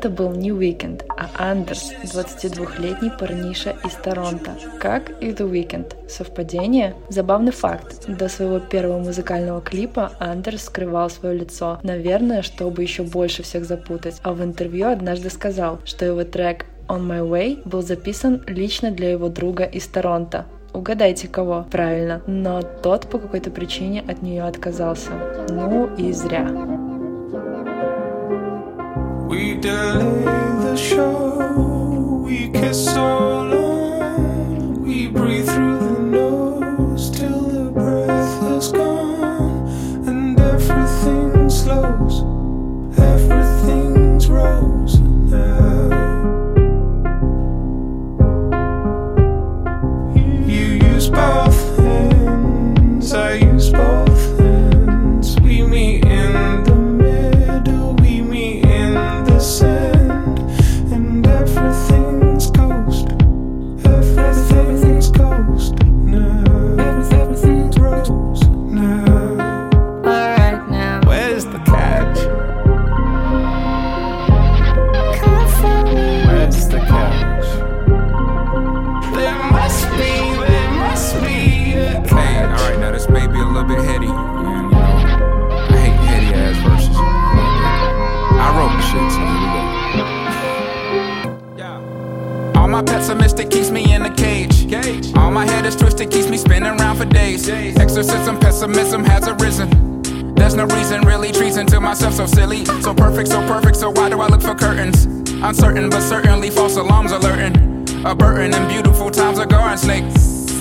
Это 0.10 0.24
был 0.24 0.32
не 0.32 0.50
Weekend, 0.50 1.04
а 1.10 1.52
Андерс, 1.52 1.91
22-летний 2.04 3.12
парниша 3.12 3.76
из 3.86 3.93
Торонто, 3.93 4.56
как 4.80 5.12
и 5.22 5.28
The 5.28 5.48
Weekend. 5.48 5.93
Совпадение? 6.10 6.95
Забавный 7.10 7.52
факт. 7.52 8.08
До 8.08 8.28
своего 8.28 8.60
первого 8.60 8.98
музыкального 8.98 9.62
клипа 9.62 10.13
Андерс 10.19 10.63
скрывал 10.63 11.12
свое 11.12 11.38
лицо, 11.38 11.80
наверное, 11.84 12.41
чтобы 12.41 12.82
еще 12.82 13.04
больше 13.04 13.43
всех 13.43 13.65
запутать, 13.65 14.19
а 14.24 14.34
в 14.34 14.43
интервью 14.43 14.88
однажды 14.88 15.30
сказал, 15.30 15.80
что 15.86 16.06
его 16.06 16.24
трек 16.24 16.65
On 16.88 17.06
My 17.06 17.22
Way 17.22 17.62
был 17.69 17.84
записан 17.84 18.41
лично 18.48 18.89
для 18.89 19.12
его 19.12 19.30
друга 19.30 19.65
из 19.65 19.86
Торонто. 19.86 20.48
Угадайте 20.74 21.28
кого? 21.28 21.67
Правильно. 21.69 22.24
Но 22.26 22.63
тот 22.63 23.08
по 23.08 23.19
какой-то 23.19 23.52
причине 23.52 24.04
от 24.08 24.24
нее 24.24 24.41
отказался. 24.41 25.12
Ну 25.50 25.95
и 25.98 26.12
зря. 26.13 26.48
We 29.30 29.54
delay 29.54 30.24
the 30.24 30.76
show, 30.76 32.24
we 32.26 32.50
kiss 32.50 32.84
so 32.84 33.44
long, 33.44 34.82
we 34.82 35.06
breathe 35.06 35.46
through 35.46 35.78
the 35.78 36.00
nose 36.00 37.12
till 37.12 37.42
the 37.44 37.70
breath 37.70 38.44
is 38.58 38.72
gone, 38.72 39.68
and 40.08 40.39
everything 40.39 41.48
slows, 41.48 42.24
everything's 42.98 44.28
rose 44.28 44.98
Uncertain, 105.41 105.89
but 105.89 106.02
certainly 106.02 106.49
false 106.49 106.75
alarms 106.75 107.13
alerting. 107.13 107.56
A 108.06 108.13
burden 108.13 108.52
beautiful 108.67 109.10
times 109.10 109.39
a 109.39 109.45
garden 109.45 109.78
snake. 109.78 110.04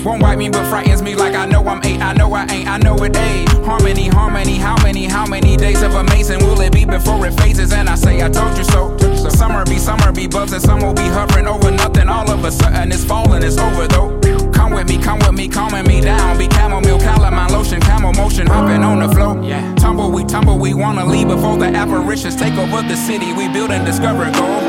Won't 0.05 0.21
wipe 0.21 0.37
me, 0.37 0.49
but 0.49 0.65
frightens 0.69 1.01
me 1.01 1.15
like 1.15 1.35
I 1.35 1.45
know 1.45 1.67
I'm 1.67 1.83
eight. 1.83 1.99
I 1.99 2.13
know 2.13 2.33
I 2.33 2.45
ain't, 2.49 2.69
I 2.69 2.77
know 2.77 2.95
it 3.03 3.15
ain't. 3.17 3.49
Harmony, 3.65 4.07
harmony, 4.07 4.55
how 4.55 4.81
many, 4.81 5.03
how 5.03 5.25
many 5.25 5.57
days 5.57 5.81
of 5.81 5.95
amazing 5.95 6.39
will 6.39 6.61
it 6.61 6.71
be 6.71 6.85
before 6.85 7.25
it 7.27 7.33
phases? 7.33 7.73
And 7.73 7.89
I 7.89 7.95
say, 7.95 8.23
I 8.23 8.29
told 8.29 8.57
you 8.57 8.63
so. 8.63 8.97
Summer 9.29 9.65
be, 9.65 9.77
summer 9.77 10.13
be 10.13 10.27
buzzing, 10.27 10.61
some 10.61 10.79
will 10.79 10.93
be 10.93 11.07
hovering 11.07 11.47
over 11.47 11.71
nothing. 11.71 12.07
All 12.07 12.29
of 12.31 12.45
a 12.45 12.51
sudden 12.51 12.91
it's 12.93 13.03
falling, 13.03 13.43
it's 13.43 13.57
over 13.57 13.87
though. 13.87 14.18
Come 14.69 14.77
with 14.77 14.87
me, 14.87 15.01
come 15.01 15.17
with 15.17 15.33
me, 15.33 15.47
calming 15.47 15.87
me 15.87 15.99
down. 15.99 16.37
Be 16.37 16.47
chamomile, 16.47 16.99
calamine 16.99 17.49
lotion, 17.49 17.81
camel 17.81 18.13
motion, 18.13 18.45
hopping 18.45 18.83
on 18.83 18.99
the 18.99 19.09
flow. 19.15 19.41
Yeah. 19.41 19.73
Tumble, 19.73 20.11
we 20.11 20.23
tumble, 20.23 20.59
we 20.59 20.75
wanna 20.75 21.07
leave 21.07 21.27
before 21.27 21.57
the 21.57 21.65
apparitions 21.65 22.35
take 22.35 22.53
over 22.53 22.83
the 22.83 22.95
city. 22.95 23.33
We 23.33 23.47
build 23.47 23.71
and 23.71 23.83
discover 23.83 24.25
gold. 24.25 24.63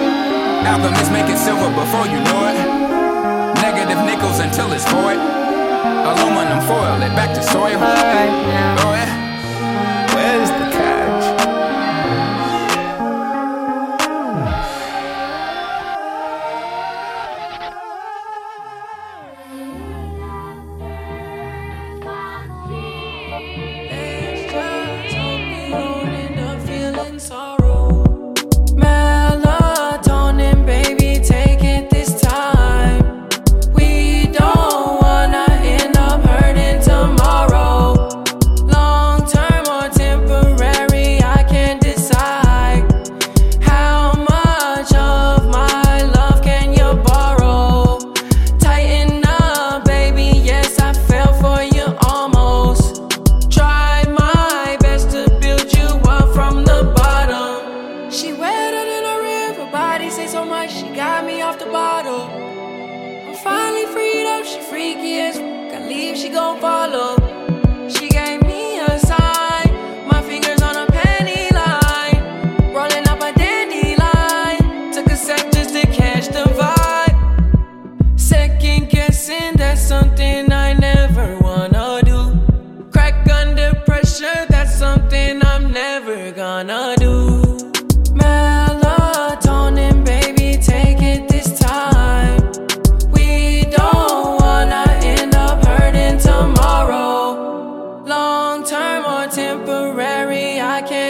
Alchemists 0.64 1.10
make 1.10 1.28
it 1.28 1.36
silver 1.36 1.68
before 1.76 2.06
you 2.06 2.16
know 2.16 2.48
it. 2.48 3.60
Negative 3.60 4.02
nickels 4.06 4.38
until 4.40 4.72
it's 4.72 4.88
void. 4.88 5.20
Aluminum 5.20 6.64
foil 6.64 7.02
it 7.02 7.14
back 7.14 7.34
to 7.34 7.42
soil. 7.42 7.76
Oh 7.76 8.94
yeah. 8.96 9.19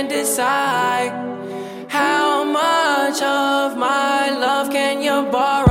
Can't 0.01 0.09
decide. 0.09 1.13
How 1.89 2.43
much 2.43 3.21
of 3.21 3.77
my 3.77 4.31
love 4.31 4.71
can 4.71 5.03
you 5.03 5.31
borrow? 5.31 5.70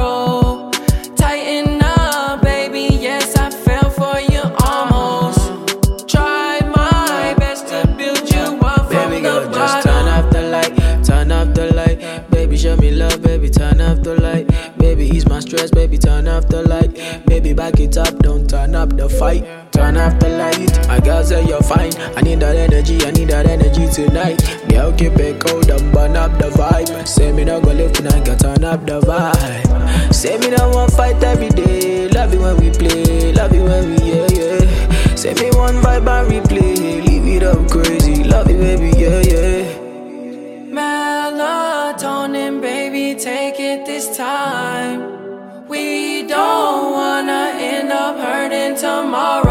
Stress, 15.59 15.71
baby, 15.71 15.97
turn 15.97 16.27
off 16.27 16.47
the 16.47 16.63
light. 16.63 16.93
Baby, 17.25 17.53
back 17.53 17.79
it 17.79 17.97
up, 17.97 18.17
don't 18.19 18.49
turn 18.49 18.75
up 18.75 18.95
the 18.95 19.09
fight. 19.09 19.43
Turn 19.71 19.97
off 19.97 20.17
the 20.19 20.29
light, 20.29 20.87
my 20.87 20.99
girl 20.99 21.23
say 21.23 21.45
you're 21.45 21.61
fine. 21.61 21.91
I 22.15 22.21
need 22.21 22.39
that 22.39 22.55
energy, 22.55 23.03
I 23.05 23.11
need 23.11 23.29
that 23.29 23.45
energy 23.45 23.87
tonight. 23.89 24.39
Girl, 24.69 24.93
keep 24.93 25.17
it 25.17 25.39
cold 25.41 25.69
and 25.69 25.91
burn 25.93 26.15
up 26.15 26.31
the 26.37 26.49
vibe. 26.49 27.07
Say 27.07 27.31
me 27.31 27.43
not 27.43 27.63
go 27.63 27.73
live 27.73 27.93
tonight, 27.93 28.25
girl, 28.25 28.37
turn 28.37 28.63
up 28.63 28.85
the 28.85 29.01
vibe. 29.01 30.13
Say 30.13 30.37
me 30.37 30.49
not 30.51 30.73
want 30.73 30.93
fight 30.93 31.21
every 31.23 31.49
day. 31.49 32.07
Love 32.09 32.33
it 32.33 32.39
when 32.39 32.57
we 32.57 32.69
play, 32.71 33.33
love 33.33 33.53
it 33.53 33.61
when 33.61 33.89
we 33.91 33.97
yeah 34.11 34.27
yeah. 34.31 35.15
Say 35.15 35.33
me 35.33 35.51
one 35.51 35.75
vibe 35.81 36.07
and 36.07 36.31
replay, 36.31 37.05
leave 37.05 37.27
it 37.35 37.43
up 37.43 37.69
crazy. 37.69 38.23
Love 38.23 38.49
it, 38.49 38.57
baby, 38.57 38.97
yeah 38.97 39.21
yeah. 39.27 39.75
Melatonin, 40.71 42.61
baby, 42.61 43.19
take 43.19 43.59
it 43.59 43.85
this 43.85 44.15
time. 44.15 45.18
We 45.69 46.23
don't 46.23 46.93
wanna 46.93 47.53
end 47.59 47.91
up 47.91 48.17
hurting 48.17 48.75
tomorrow. 48.75 49.48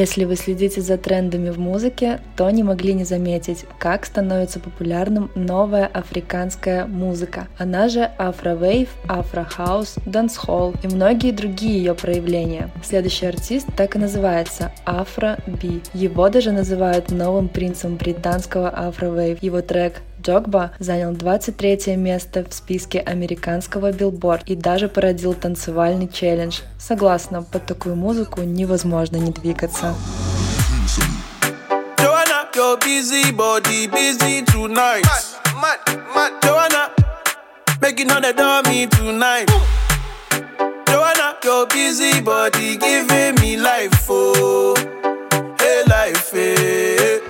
Если 0.00 0.24
вы 0.24 0.36
следите 0.36 0.80
за 0.80 0.96
трендами 0.96 1.50
в 1.50 1.60
музыке, 1.60 2.20
то 2.34 2.48
не 2.48 2.62
могли 2.62 2.94
не 2.94 3.04
заметить, 3.04 3.66
как 3.78 4.06
становится 4.06 4.58
популярным 4.58 5.30
новая 5.34 5.84
африканская 5.84 6.86
музыка. 6.86 7.48
Она 7.58 7.90
же 7.90 8.04
афровейв, 8.16 8.88
афрохаус, 9.06 9.96
дэнс-холл 10.06 10.72
и 10.82 10.86
многие 10.86 11.32
другие 11.32 11.76
ее 11.76 11.94
проявления. 11.94 12.70
Следующий 12.82 13.26
артист 13.26 13.66
так 13.76 13.94
и 13.94 13.98
называется– 13.98 14.72
Афро 14.86 15.36
Би. 15.46 15.82
Его 15.92 16.30
даже 16.30 16.50
называют 16.50 17.10
новым 17.10 17.50
принцем 17.50 17.96
британского 17.96 18.70
афровейв. 18.70 19.42
Его 19.42 19.60
трек 19.60 20.00
Джогба 20.22 20.72
занял 20.78 21.12
23 21.12 21.96
место 21.96 22.44
в 22.48 22.52
списке 22.52 23.00
американского 23.00 23.90
Billboard 23.90 24.42
и 24.46 24.54
даже 24.54 24.88
породил 24.88 25.34
танцевальный 25.34 26.08
челлендж. 26.08 26.60
Согласна, 26.78 27.42
под 27.42 27.66
такую 27.66 27.96
музыку 27.96 28.42
невозможно 28.42 29.16
не 29.16 29.32
двигаться. 29.32 29.94
Joanna, 31.96 32.48
your 32.54 32.78
busy 32.80 33.32
body 33.32 33.88
busy 33.88 34.44
tonight. 34.44 35.04
Mad, 35.60 35.78
mad, 36.14 36.32
Joanna, 36.42 36.90
making 37.80 38.10
all 38.10 38.20
the 38.20 38.32
dummy 38.32 38.86
tonight. 38.88 39.48
Joanna, 40.86 41.36
your 41.44 41.66
busy 41.66 42.20
body 42.20 42.76
giving 42.76 43.34
me 43.40 43.56
life, 43.56 44.06
oh, 44.08 44.74
hey 45.58 45.82
life, 45.86 46.30
hey. 46.32 47.29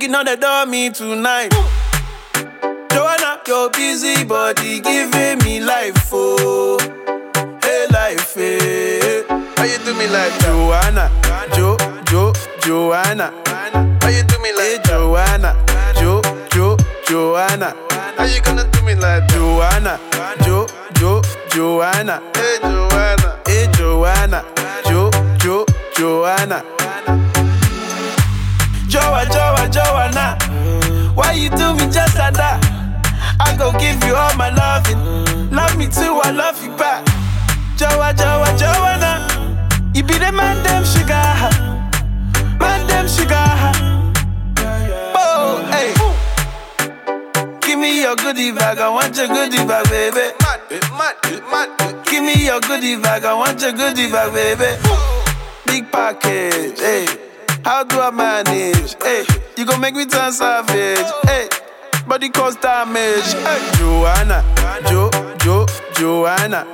making 0.00 0.14
all 0.14 0.24
the 0.24 0.34
dummy 0.34 0.88
tonight. 0.88 1.50
Joanna, 2.90 3.40
your 3.46 3.68
busy 3.68 4.24
body 4.24 4.80
giving 4.80 5.38
me 5.44 5.60
life, 5.60 6.08
oh, 6.10 6.78
hey 7.62 7.86
life, 7.92 8.34
hey. 8.34 9.24
How 9.28 9.64
you 9.64 9.76
do 9.84 9.92
me 9.94 10.06
like 10.08 10.32
Joanna, 10.40 11.10
Jo, 11.54 11.76
Jo, 12.06 12.32
Joanna? 12.62 13.30
How 14.00 14.08
you 14.08 14.22
do 14.22 14.38
me 14.38 14.52
like 14.54 14.62
hey, 14.64 14.78
Joanna, 14.84 15.54
Jo, 16.00 16.22
Jo, 16.50 16.78
Joanna? 17.06 17.76
How 18.16 18.24
you 18.24 18.40
gonna 18.40 18.64
do 18.70 18.82
me 18.82 18.94
like 18.94 19.28
Joanna, 19.28 20.00
Jo, 20.44 20.66
Jo, 20.94 21.20
Joanna? 21.50 22.22
Hey 22.34 22.58
Joanna, 22.62 23.38
hey 23.46 23.66
Joanna, 23.74 24.44
Jo, 24.86 25.10
Jo, 25.38 25.66
Joanna? 25.94 26.79
Joa, 28.90 29.24
Joa, 29.30 29.68
Joanna. 29.70 30.36
Why 31.14 31.32
you 31.32 31.48
do 31.50 31.74
me 31.74 31.86
just 31.92 32.18
like 32.18 32.34
that? 32.34 32.58
I 33.38 33.54
go 33.56 33.70
give 33.78 34.02
you 34.02 34.16
all 34.16 34.34
my 34.36 34.50
loving. 34.50 34.98
Love 35.54 35.76
me 35.78 35.86
too, 35.86 36.18
I 36.24 36.30
love 36.32 36.58
you 36.62 36.74
back. 36.76 37.06
Joa, 37.76 38.12
Joa, 38.12 38.50
Joanna. 38.58 39.22
You 39.94 40.02
be 40.02 40.14
the 40.18 40.32
man, 40.32 40.58
them 40.64 40.82
sugar. 40.82 41.22
Man, 42.58 42.86
them 42.88 43.06
sugar. 43.06 43.46
Oh, 45.14 45.62
hey. 45.70 45.94
Give 47.60 47.78
me 47.78 48.02
your 48.02 48.16
goodie 48.16 48.50
bag, 48.50 48.78
I 48.78 48.88
want 48.88 49.16
your 49.16 49.28
goodie 49.28 49.64
bag, 49.70 49.88
baby. 49.88 50.34
Give 52.10 52.24
me 52.24 52.44
your 52.44 52.60
goodie 52.60 52.96
bag, 52.96 53.24
I 53.24 53.34
want 53.34 53.62
your 53.62 53.72
goodie 53.72 54.10
bag, 54.10 54.32
baby. 54.34 54.76
Big 55.66 55.92
package, 55.92 56.80
hey. 56.80 57.29
How 57.64 57.84
do 57.84 58.00
I 58.00 58.10
manage? 58.10 58.96
Hey, 59.02 59.24
you 59.56 59.64
gon' 59.64 59.80
make 59.80 59.94
me 59.94 60.06
turn 60.06 60.32
savage. 60.32 61.06
Hey, 61.24 61.48
body 62.06 62.28
cause 62.30 62.56
damage. 62.56 63.32
Hey, 63.44 63.60
Joanna, 63.78 64.42
Jo, 64.88 65.10
Jo, 65.38 65.66
Joanna. 65.94 66.66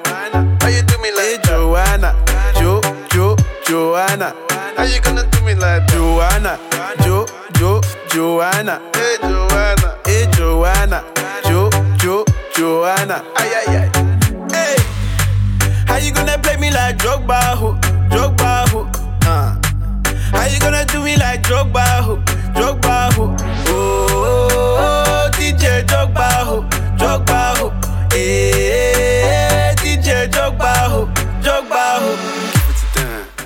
How 0.61 0.69
you 0.69 0.83
do 0.83 0.99
me 0.99 1.11
like 1.13 1.25
hey, 1.25 1.39
Joanna, 1.45 2.15
Jo, 2.59 2.81
Jo, 3.11 3.37
Joanna? 3.67 4.35
How 4.77 4.85
you 4.85 5.01
gonna 5.01 5.25
do 5.31 5.41
me 5.45 5.55
like 5.55 5.87
Joanna, 5.89 6.59
Jo, 7.03 7.27
Jo, 7.55 7.81
Joanna? 8.09 8.81
Hey, 8.95 9.17
Joanna, 9.23 9.99
hey, 10.05 10.27
Joanna, 10.33 11.05
Jo, 11.45 11.71
Jo, 11.99 12.25
Joanna? 12.55 13.25
Ay, 13.37 13.53
ay, 13.67 13.77
ay. 13.77 13.91
Hey, 14.53 14.77
how 15.87 15.97
you 15.97 16.13
gonna 16.13 16.39
play 16.39 16.57
me 16.57 16.71
like 16.71 16.97
Drogba, 16.99 17.55
ho, 17.57 17.75
Drogba, 18.09 18.69
ho? 18.71 18.96
Uh. 20.33 20.39
How 20.39 20.47
you 20.47 20.59
gonna 20.61 20.85
do 20.85 21.03
me 21.03 21.17
like 21.17 21.43
Drogba, 21.43 22.03
ho, 22.03 22.17
Drogba, 22.55 23.13
ho? 23.15 23.37
Oh, 23.69 24.07
oh, 24.11 24.49
oh, 24.81 25.31
DJ 25.39 25.85
Drogba, 25.87 26.29
ho, 26.45 26.63
Drogba, 26.99 27.57
ho. 27.59 27.71
Hey, 28.13 29.75
DJ 29.79 30.29
Drogba, 30.29 30.73
ho, 30.91 31.07
Drogba, 31.43 32.01
ho. 32.01 32.17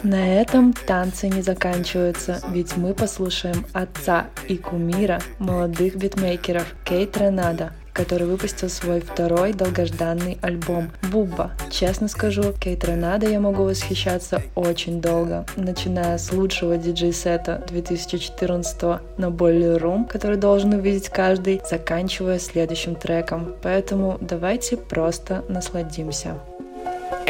На 0.02 0.40
этом 0.40 0.72
танцы 0.72 1.28
не 1.28 1.42
заканчиваются, 1.42 2.40
ведь 2.48 2.76
мы 2.76 2.94
послушаем 2.94 3.66
отца 3.74 4.28
и 4.48 4.56
кумира 4.56 5.20
молодых 5.38 5.96
битмейкеров 5.96 6.74
Кейт 6.84 7.18
Ренада, 7.18 7.72
который 7.92 8.26
выпустил 8.26 8.68
свой 8.68 9.00
второй 9.00 9.52
долгожданный 9.52 10.38
альбом 10.42 10.90
«Бубба». 11.10 11.52
Честно 11.70 12.08
скажу, 12.08 12.52
Кейт 12.52 12.84
Ренада 12.84 13.28
я 13.28 13.40
могу 13.40 13.64
восхищаться 13.64 14.42
очень 14.54 15.00
долго, 15.00 15.46
начиная 15.56 16.18
с 16.18 16.32
лучшего 16.32 16.76
диджей-сета 16.76 17.64
2014 17.68 18.82
на 19.16 19.26
Boiler 19.26 19.80
Room, 19.80 20.08
который 20.08 20.36
должен 20.36 20.74
увидеть 20.74 21.08
каждый, 21.08 21.60
заканчивая 21.68 22.38
следующим 22.38 22.94
треком. 22.94 23.54
Поэтому 23.62 24.18
давайте 24.20 24.76
просто 24.76 25.44
насладимся. 25.48 26.38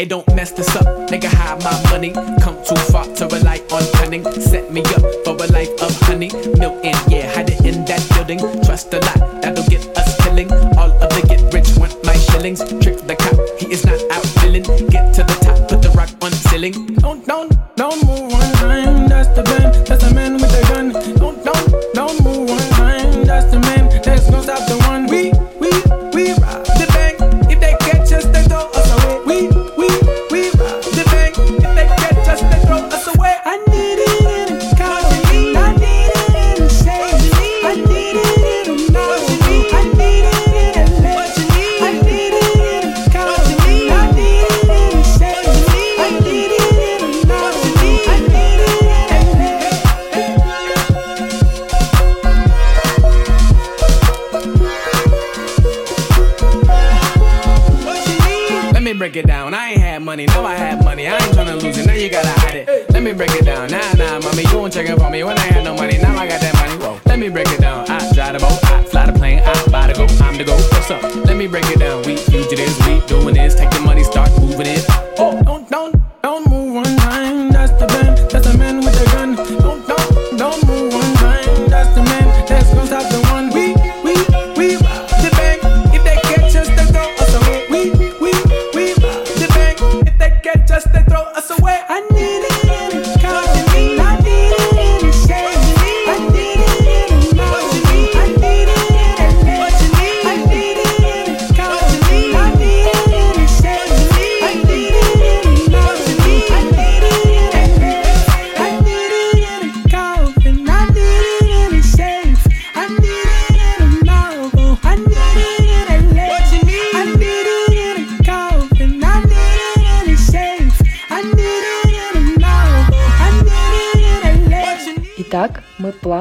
Hey, 0.01 0.07
don't 0.07 0.27
mess 0.35 0.51
this 0.51 0.75
up, 0.77 0.87
nigga. 1.11 1.29
Hide 1.29 1.63
my 1.63 1.91
money. 1.91 2.13
Come 2.41 2.57
too 2.65 2.75
far 2.91 3.05
to 3.05 3.27
rely 3.27 3.61
on 3.71 3.83
cunning. 3.97 4.25
Set 4.41 4.73
me 4.73 4.81
up 4.97 5.05
for 5.27 5.37
a 5.37 5.47
life 5.53 5.69
of 5.83 5.95
honey. 6.09 6.31
Milton, 6.57 6.97
yeah, 7.13 7.31
hide 7.35 7.51
it 7.51 7.61
in 7.67 7.85
that 7.85 8.01
building. 8.15 8.39
Trust 8.65 8.95
a 8.95 8.99
lot, 9.01 9.43
that'll 9.43 9.69
get 9.69 9.85
us 9.99 10.17
killing. 10.25 10.51
All 10.81 10.91
of 10.91 11.09
the 11.13 11.23
get 11.29 11.43
rich 11.53 11.69
want 11.77 11.93
my 12.03 12.17
shillings. 12.17 12.61
Trick 12.81 12.97
the 13.07 13.15
cop, 13.15 13.37
he 13.61 13.71
is 13.71 13.85
not 13.85 14.01
out 14.11 14.25
feeling. 14.41 14.63
Get 14.89 15.13
to 15.17 15.23
the 15.23 15.37
top, 15.45 15.69
put 15.69 15.83
the 15.83 15.91
rock 15.91 16.09
on 16.23 16.33
ceiling. 16.49 16.73
Don't, 17.05 17.27
don't, 17.27 17.53
don't 17.77 18.03
move 18.07 18.20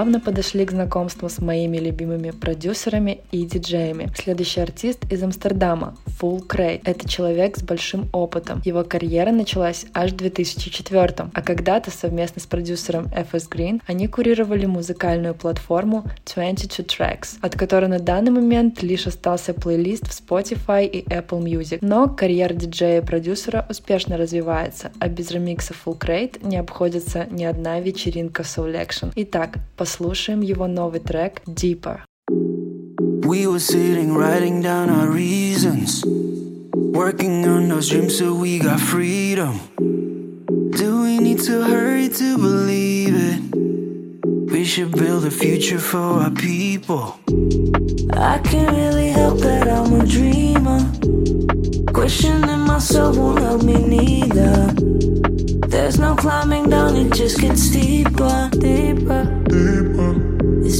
плавно 0.09 0.25
подошли 0.25 0.65
к 0.65 0.71
знакомству 0.71 1.29
с 1.29 1.37
моими 1.37 1.77
любимыми 1.77 2.31
продюсерами 2.31 3.19
и 3.31 3.45
диджеями. 3.45 4.11
Следующий 4.15 4.61
артист 4.61 5.05
из 5.11 5.21
Амстердама– 5.21 5.95
Full 6.19 6.47
Cray. 6.47 6.81
Это 6.83 7.07
человек 7.07 7.57
с 7.57 7.61
большим 7.61 8.09
опытом. 8.11 8.59
Его 8.65 8.83
карьера 8.83 9.31
началась 9.31 9.85
аж 9.93 10.11
в 10.13 10.15
2004 10.15 11.29
а 11.31 11.41
когда-то 11.43 11.91
совместно 11.91 12.41
с 12.41 12.47
продюсером 12.47 13.05
FS 13.05 13.47
Green 13.51 13.81
они 13.85 14.07
курировали 14.07 14.65
музыкальную 14.65 15.35
платформу 15.35 16.03
22 16.33 16.85
Tracks, 16.85 17.37
от 17.41 17.55
которой 17.55 17.87
на 17.87 17.99
данный 17.99 18.31
момент 18.31 18.81
лишь 18.81 19.05
остался 19.05 19.53
плейлист 19.53 20.07
в 20.07 20.19
Spotify 20.19 20.87
и 20.87 21.03
Apple 21.03 21.43
Music. 21.43 21.77
Но 21.81 22.09
карьера 22.09 22.55
диджея 22.55 23.01
и 23.01 23.05
продюсера 23.05 23.67
успешно 23.69 24.17
развивается, 24.17 24.91
а 24.99 25.07
без 25.07 25.29
ремикса 25.29 25.75
Full 25.85 25.99
Crate 25.99 26.47
не 26.47 26.57
обходится 26.57 27.27
ни 27.29 27.43
одна 27.43 27.79
вечеринка 27.79 28.41
Soul 28.41 28.73
Action. 28.73 29.11
Итак, 29.15 29.59
послушаем 29.77 29.98
его 30.42 30.66
новый 30.66 31.00
трек 31.00 31.42
Deeper. 31.46 32.00
We 33.24 33.46
were 33.46 33.58
sitting, 33.58 34.14
writing 34.14 34.62
down 34.62 34.90
our 34.90 35.08
reasons. 35.08 36.04
Working 36.74 37.46
on 37.46 37.68
those 37.68 37.88
dreams 37.88 38.18
so 38.18 38.34
we 38.34 38.58
got 38.58 38.78
freedom. 38.78 39.58
Do 40.76 41.02
we 41.02 41.18
need 41.18 41.40
to 41.44 41.62
hurry 41.62 42.08
to 42.10 42.36
believe 42.36 43.14
it? 43.14 43.40
We 44.52 44.64
should 44.64 44.92
build 44.92 45.24
a 45.24 45.30
future 45.30 45.78
for 45.78 46.22
our 46.22 46.30
people. 46.30 47.18
I 48.12 48.38
can't 48.38 48.76
really 48.76 49.08
help 49.08 49.38
that 49.40 49.66
I'm 49.66 50.00
a 50.00 50.06
dreamer. 50.06 50.80
Questioning 51.92 52.60
myself 52.60 53.16
won't 53.16 53.40
help 53.40 53.62
me 53.62 53.78
neither. 53.82 54.72
There's 55.66 55.98
no 55.98 56.14
climbing 56.14 56.70
down, 56.70 56.94
it 56.94 57.12
just 57.14 57.40
gets 57.40 57.62
steeper, 57.62 58.48
deeper, 58.52 58.60
deeper. 58.60 58.87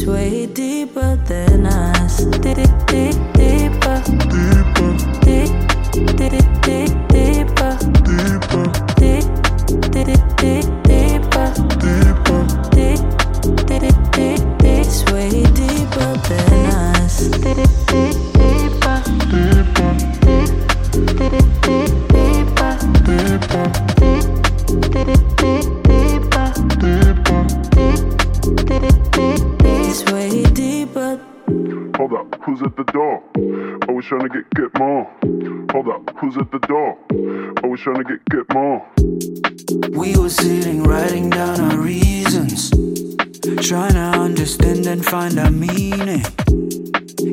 Way 0.09 0.47
deeper 0.47 1.17
Always 37.85 38.03
trying 38.03 38.03
to 38.03 38.17
get 38.17 38.29
get 38.29 38.53
more. 38.53 38.85
We 39.91 40.17
were 40.17 40.29
sitting, 40.29 40.83
writing 40.83 41.29
down 41.29 41.59
our 41.61 41.77
reasons. 41.77 42.71
Trying 43.67 43.93
to 43.93 44.19
understand 44.19 44.85
and 44.87 45.05
find 45.05 45.39
our 45.39 45.51
meaning. 45.51 46.23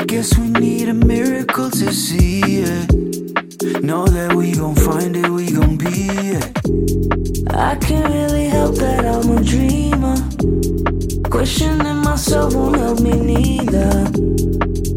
Guess 0.07 0.39
we 0.39 0.49
need 0.51 0.89
a 0.89 0.95
miracle 0.95 1.71
to 1.71 1.93
see 1.93 2.63
it. 2.63 3.83
Know 3.83 4.07
that 4.07 4.35
we 4.35 4.53
gon' 4.53 4.75
find 4.77 5.17
it, 5.17 5.29
we 5.29 5.51
gon' 5.53 5.77
be 5.77 6.09
it. 6.37 7.55
I 7.55 7.77
can't 7.77 8.13
really 8.13 8.47
help 8.47 8.77
that 8.77 9.05
I'm 9.05 9.39
a 9.39 9.43
dreamer. 9.43 10.17
Questioning 11.31 12.03
myself 12.03 12.55
won't 12.55 12.77
help 12.77 13.01
me 13.01 13.13
neither. 13.13 14.05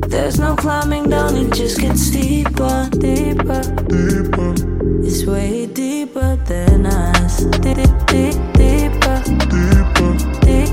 There's 0.07 0.39
no 0.39 0.55
climbing 0.55 1.09
down, 1.09 1.35
it 1.37 1.53
just 1.53 1.79
gets 1.79 2.01
steeper, 2.01 2.89
deeper, 2.91 3.61
deeper. 3.87 4.68
It's 5.11 5.25
way 5.25 5.65
deeper 5.65 6.35
than 6.45 6.85
us. 6.85 7.43
Deep, 7.65 7.89
deep, 8.05 8.37
deeper, 8.53 9.17
deeper, 9.49 10.13
deep, 10.45 10.69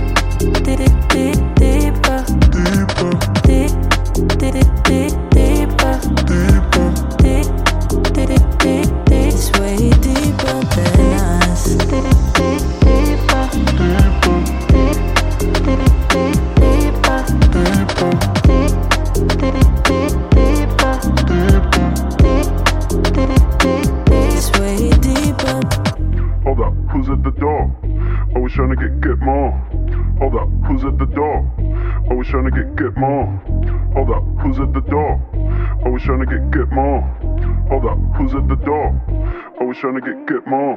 deep, 0.62 0.92
deep, 1.08 1.45
to 36.28 36.38
get 36.38 36.50
get 36.50 36.72
more. 36.72 37.02
Hold 37.68 37.86
up, 37.86 37.98
who's 38.16 38.34
at 38.34 38.48
the 38.48 38.56
door? 38.56 38.88
Always 39.60 39.78
trying 39.78 39.94
to 39.94 40.00
get 40.00 40.26
get 40.26 40.46
more. 40.46 40.76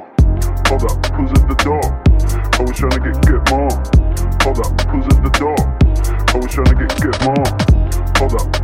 Hold 0.68 0.84
up, 0.84 1.06
who's 1.14 1.30
at 1.30 1.48
the 1.48 1.56
door? 1.62 1.82
Always 2.58 2.76
trying 2.76 2.92
to 2.92 3.00
get 3.00 3.16
get 3.22 3.42
more. 3.50 3.70
Hold 4.42 4.60
up, 4.60 4.80
who's 4.90 5.06
at 5.06 5.22
the 5.22 5.30
door? 5.38 5.60
Always 6.34 6.52
trying 6.52 6.70
to 6.70 6.74
get 6.74 6.90
get 7.02 7.16
more. 7.24 7.50
Hold 8.18 8.34
up, 8.40 8.59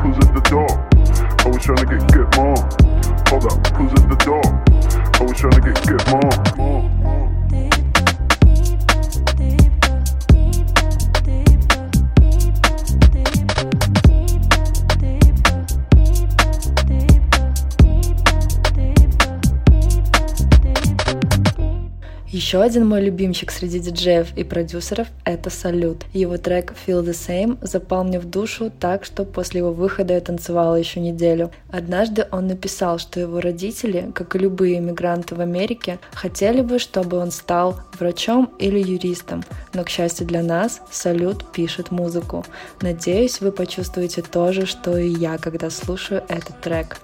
Еще 22.46 22.62
один 22.62 22.86
мой 22.86 23.02
любимчик 23.02 23.50
среди 23.50 23.80
диджеев 23.80 24.28
и 24.36 24.44
продюсеров— 24.44 25.08
это 25.24 25.50
Салют. 25.50 26.04
Его 26.12 26.38
трек 26.38 26.74
Feel 26.86 27.02
the 27.02 27.10
Same 27.10 27.58
запал 27.60 28.04
мне 28.04 28.20
в 28.20 28.24
душу 28.24 28.70
так, 28.70 29.04
что 29.04 29.24
после 29.24 29.58
его 29.58 29.72
выхода 29.72 30.14
я 30.14 30.20
танцевала 30.20 30.76
еще 30.76 31.00
неделю. 31.00 31.50
Однажды 31.72 32.28
он 32.30 32.46
написал, 32.46 33.00
что 33.00 33.18
его 33.18 33.40
родители, 33.40 34.12
как 34.14 34.36
и 34.36 34.38
любые 34.38 34.78
иммигранты 34.78 35.34
в 35.34 35.40
Америке, 35.40 35.98
хотели 36.12 36.60
бы, 36.60 36.78
чтобы 36.78 37.16
он 37.16 37.32
стал 37.32 37.80
врачом 37.98 38.52
или 38.60 38.78
юристом, 38.78 39.42
но, 39.74 39.82
к 39.82 39.88
счастью 39.88 40.24
для 40.28 40.44
нас, 40.44 40.80
Салют 40.88 41.50
пишет 41.50 41.90
музыку. 41.90 42.46
Надеюсь, 42.80 43.40
вы 43.40 43.50
почувствуете 43.50 44.22
то 44.22 44.52
же, 44.52 44.66
что 44.66 44.96
и 44.96 45.08
я, 45.08 45.38
когда 45.38 45.68
слушаю 45.68 46.22
этот 46.28 46.60
трек. 46.60 46.98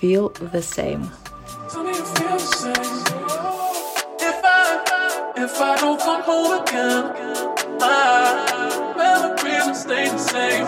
Feel 0.00 0.34
the 0.54 0.62
Same. 0.62 1.04
If 5.46 5.60
I 5.60 5.76
don't 5.76 6.00
come 6.00 6.22
home 6.22 6.60
again, 6.60 7.04
my 7.78 8.94
memories 8.96 9.66
will 9.66 9.74
stay 9.74 10.08
the 10.08 10.18
same. 10.18 10.66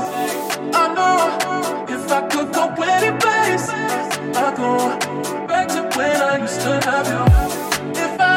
I 0.73 0.85
know 0.97 1.17
if 1.97 2.05
I 2.13 2.21
could 2.29 2.53
go 2.53 2.65
any 2.95 3.11
place, 3.19 3.67
I'd 4.43 4.55
go 4.57 4.73
back 5.49 5.67
to 5.75 5.83
when 5.99 6.17
I 6.31 6.39
used 6.39 6.61
to 6.61 6.73
have 6.89 7.07
you. 7.13 7.25
If 8.05 8.15
I, 8.21 8.37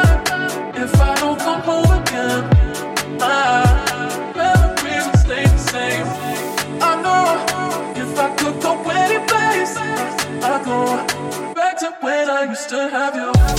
if 0.84 0.94
I 1.08 1.14
don't 1.22 1.38
come 1.38 1.62
home 1.70 1.92
again, 2.00 2.42
my 3.22 3.62
memories 4.34 5.06
will 5.06 5.22
stay 5.26 5.44
the 5.44 5.62
same. 5.74 6.06
I 6.90 6.92
know 7.04 7.24
if 8.02 8.18
I 8.18 8.28
could 8.40 8.60
go 8.60 8.72
any 8.90 9.20
place, 9.30 9.76
I'd 10.50 10.64
go 10.64 11.54
back 11.54 11.78
to 11.82 11.94
when 12.00 12.28
I 12.28 12.42
used 12.50 12.68
to 12.70 12.88
have 12.88 13.14
you. 13.14 13.51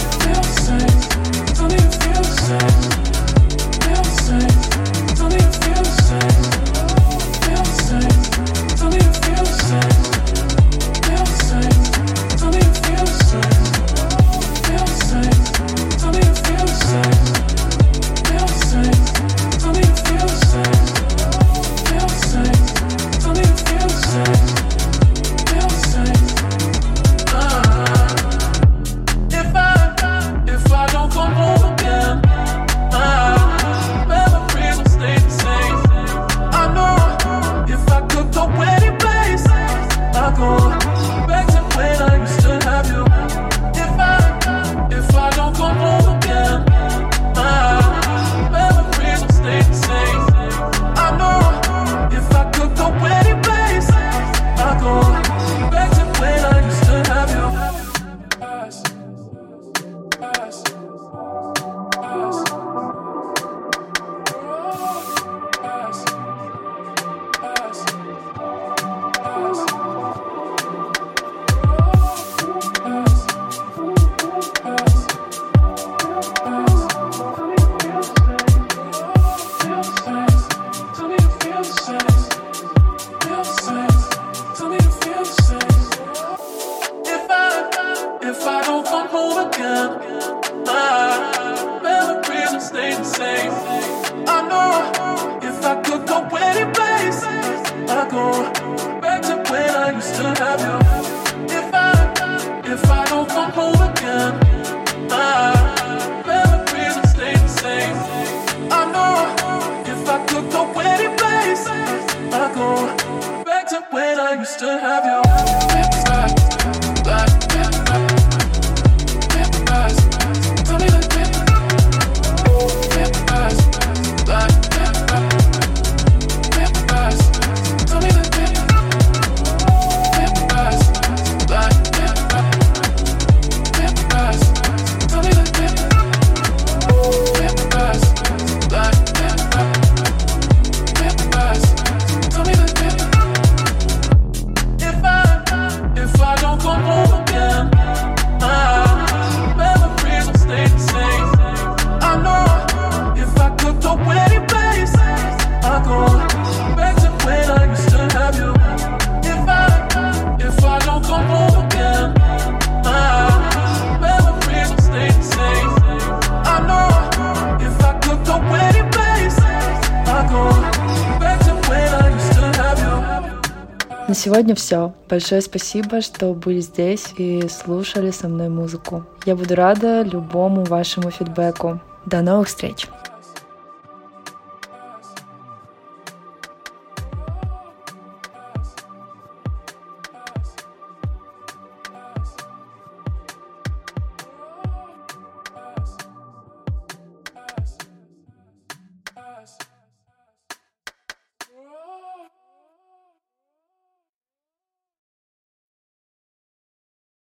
Большое 175.24 175.40
спасибо, 175.40 176.02
что 176.02 176.34
были 176.34 176.60
здесь 176.60 177.14
и 177.16 177.48
слушали 177.48 178.12
со 178.12 178.28
мной 178.28 178.50
музыку. 178.50 179.06
Я 179.26 179.38
буду 179.38 179.56
рада 179.56 180.02
любому 180.02 180.66
вашему 180.66 181.12
фидбэку. 181.12 181.80
До 182.06 182.22
новых 182.22 182.50
встреч! 182.50 182.90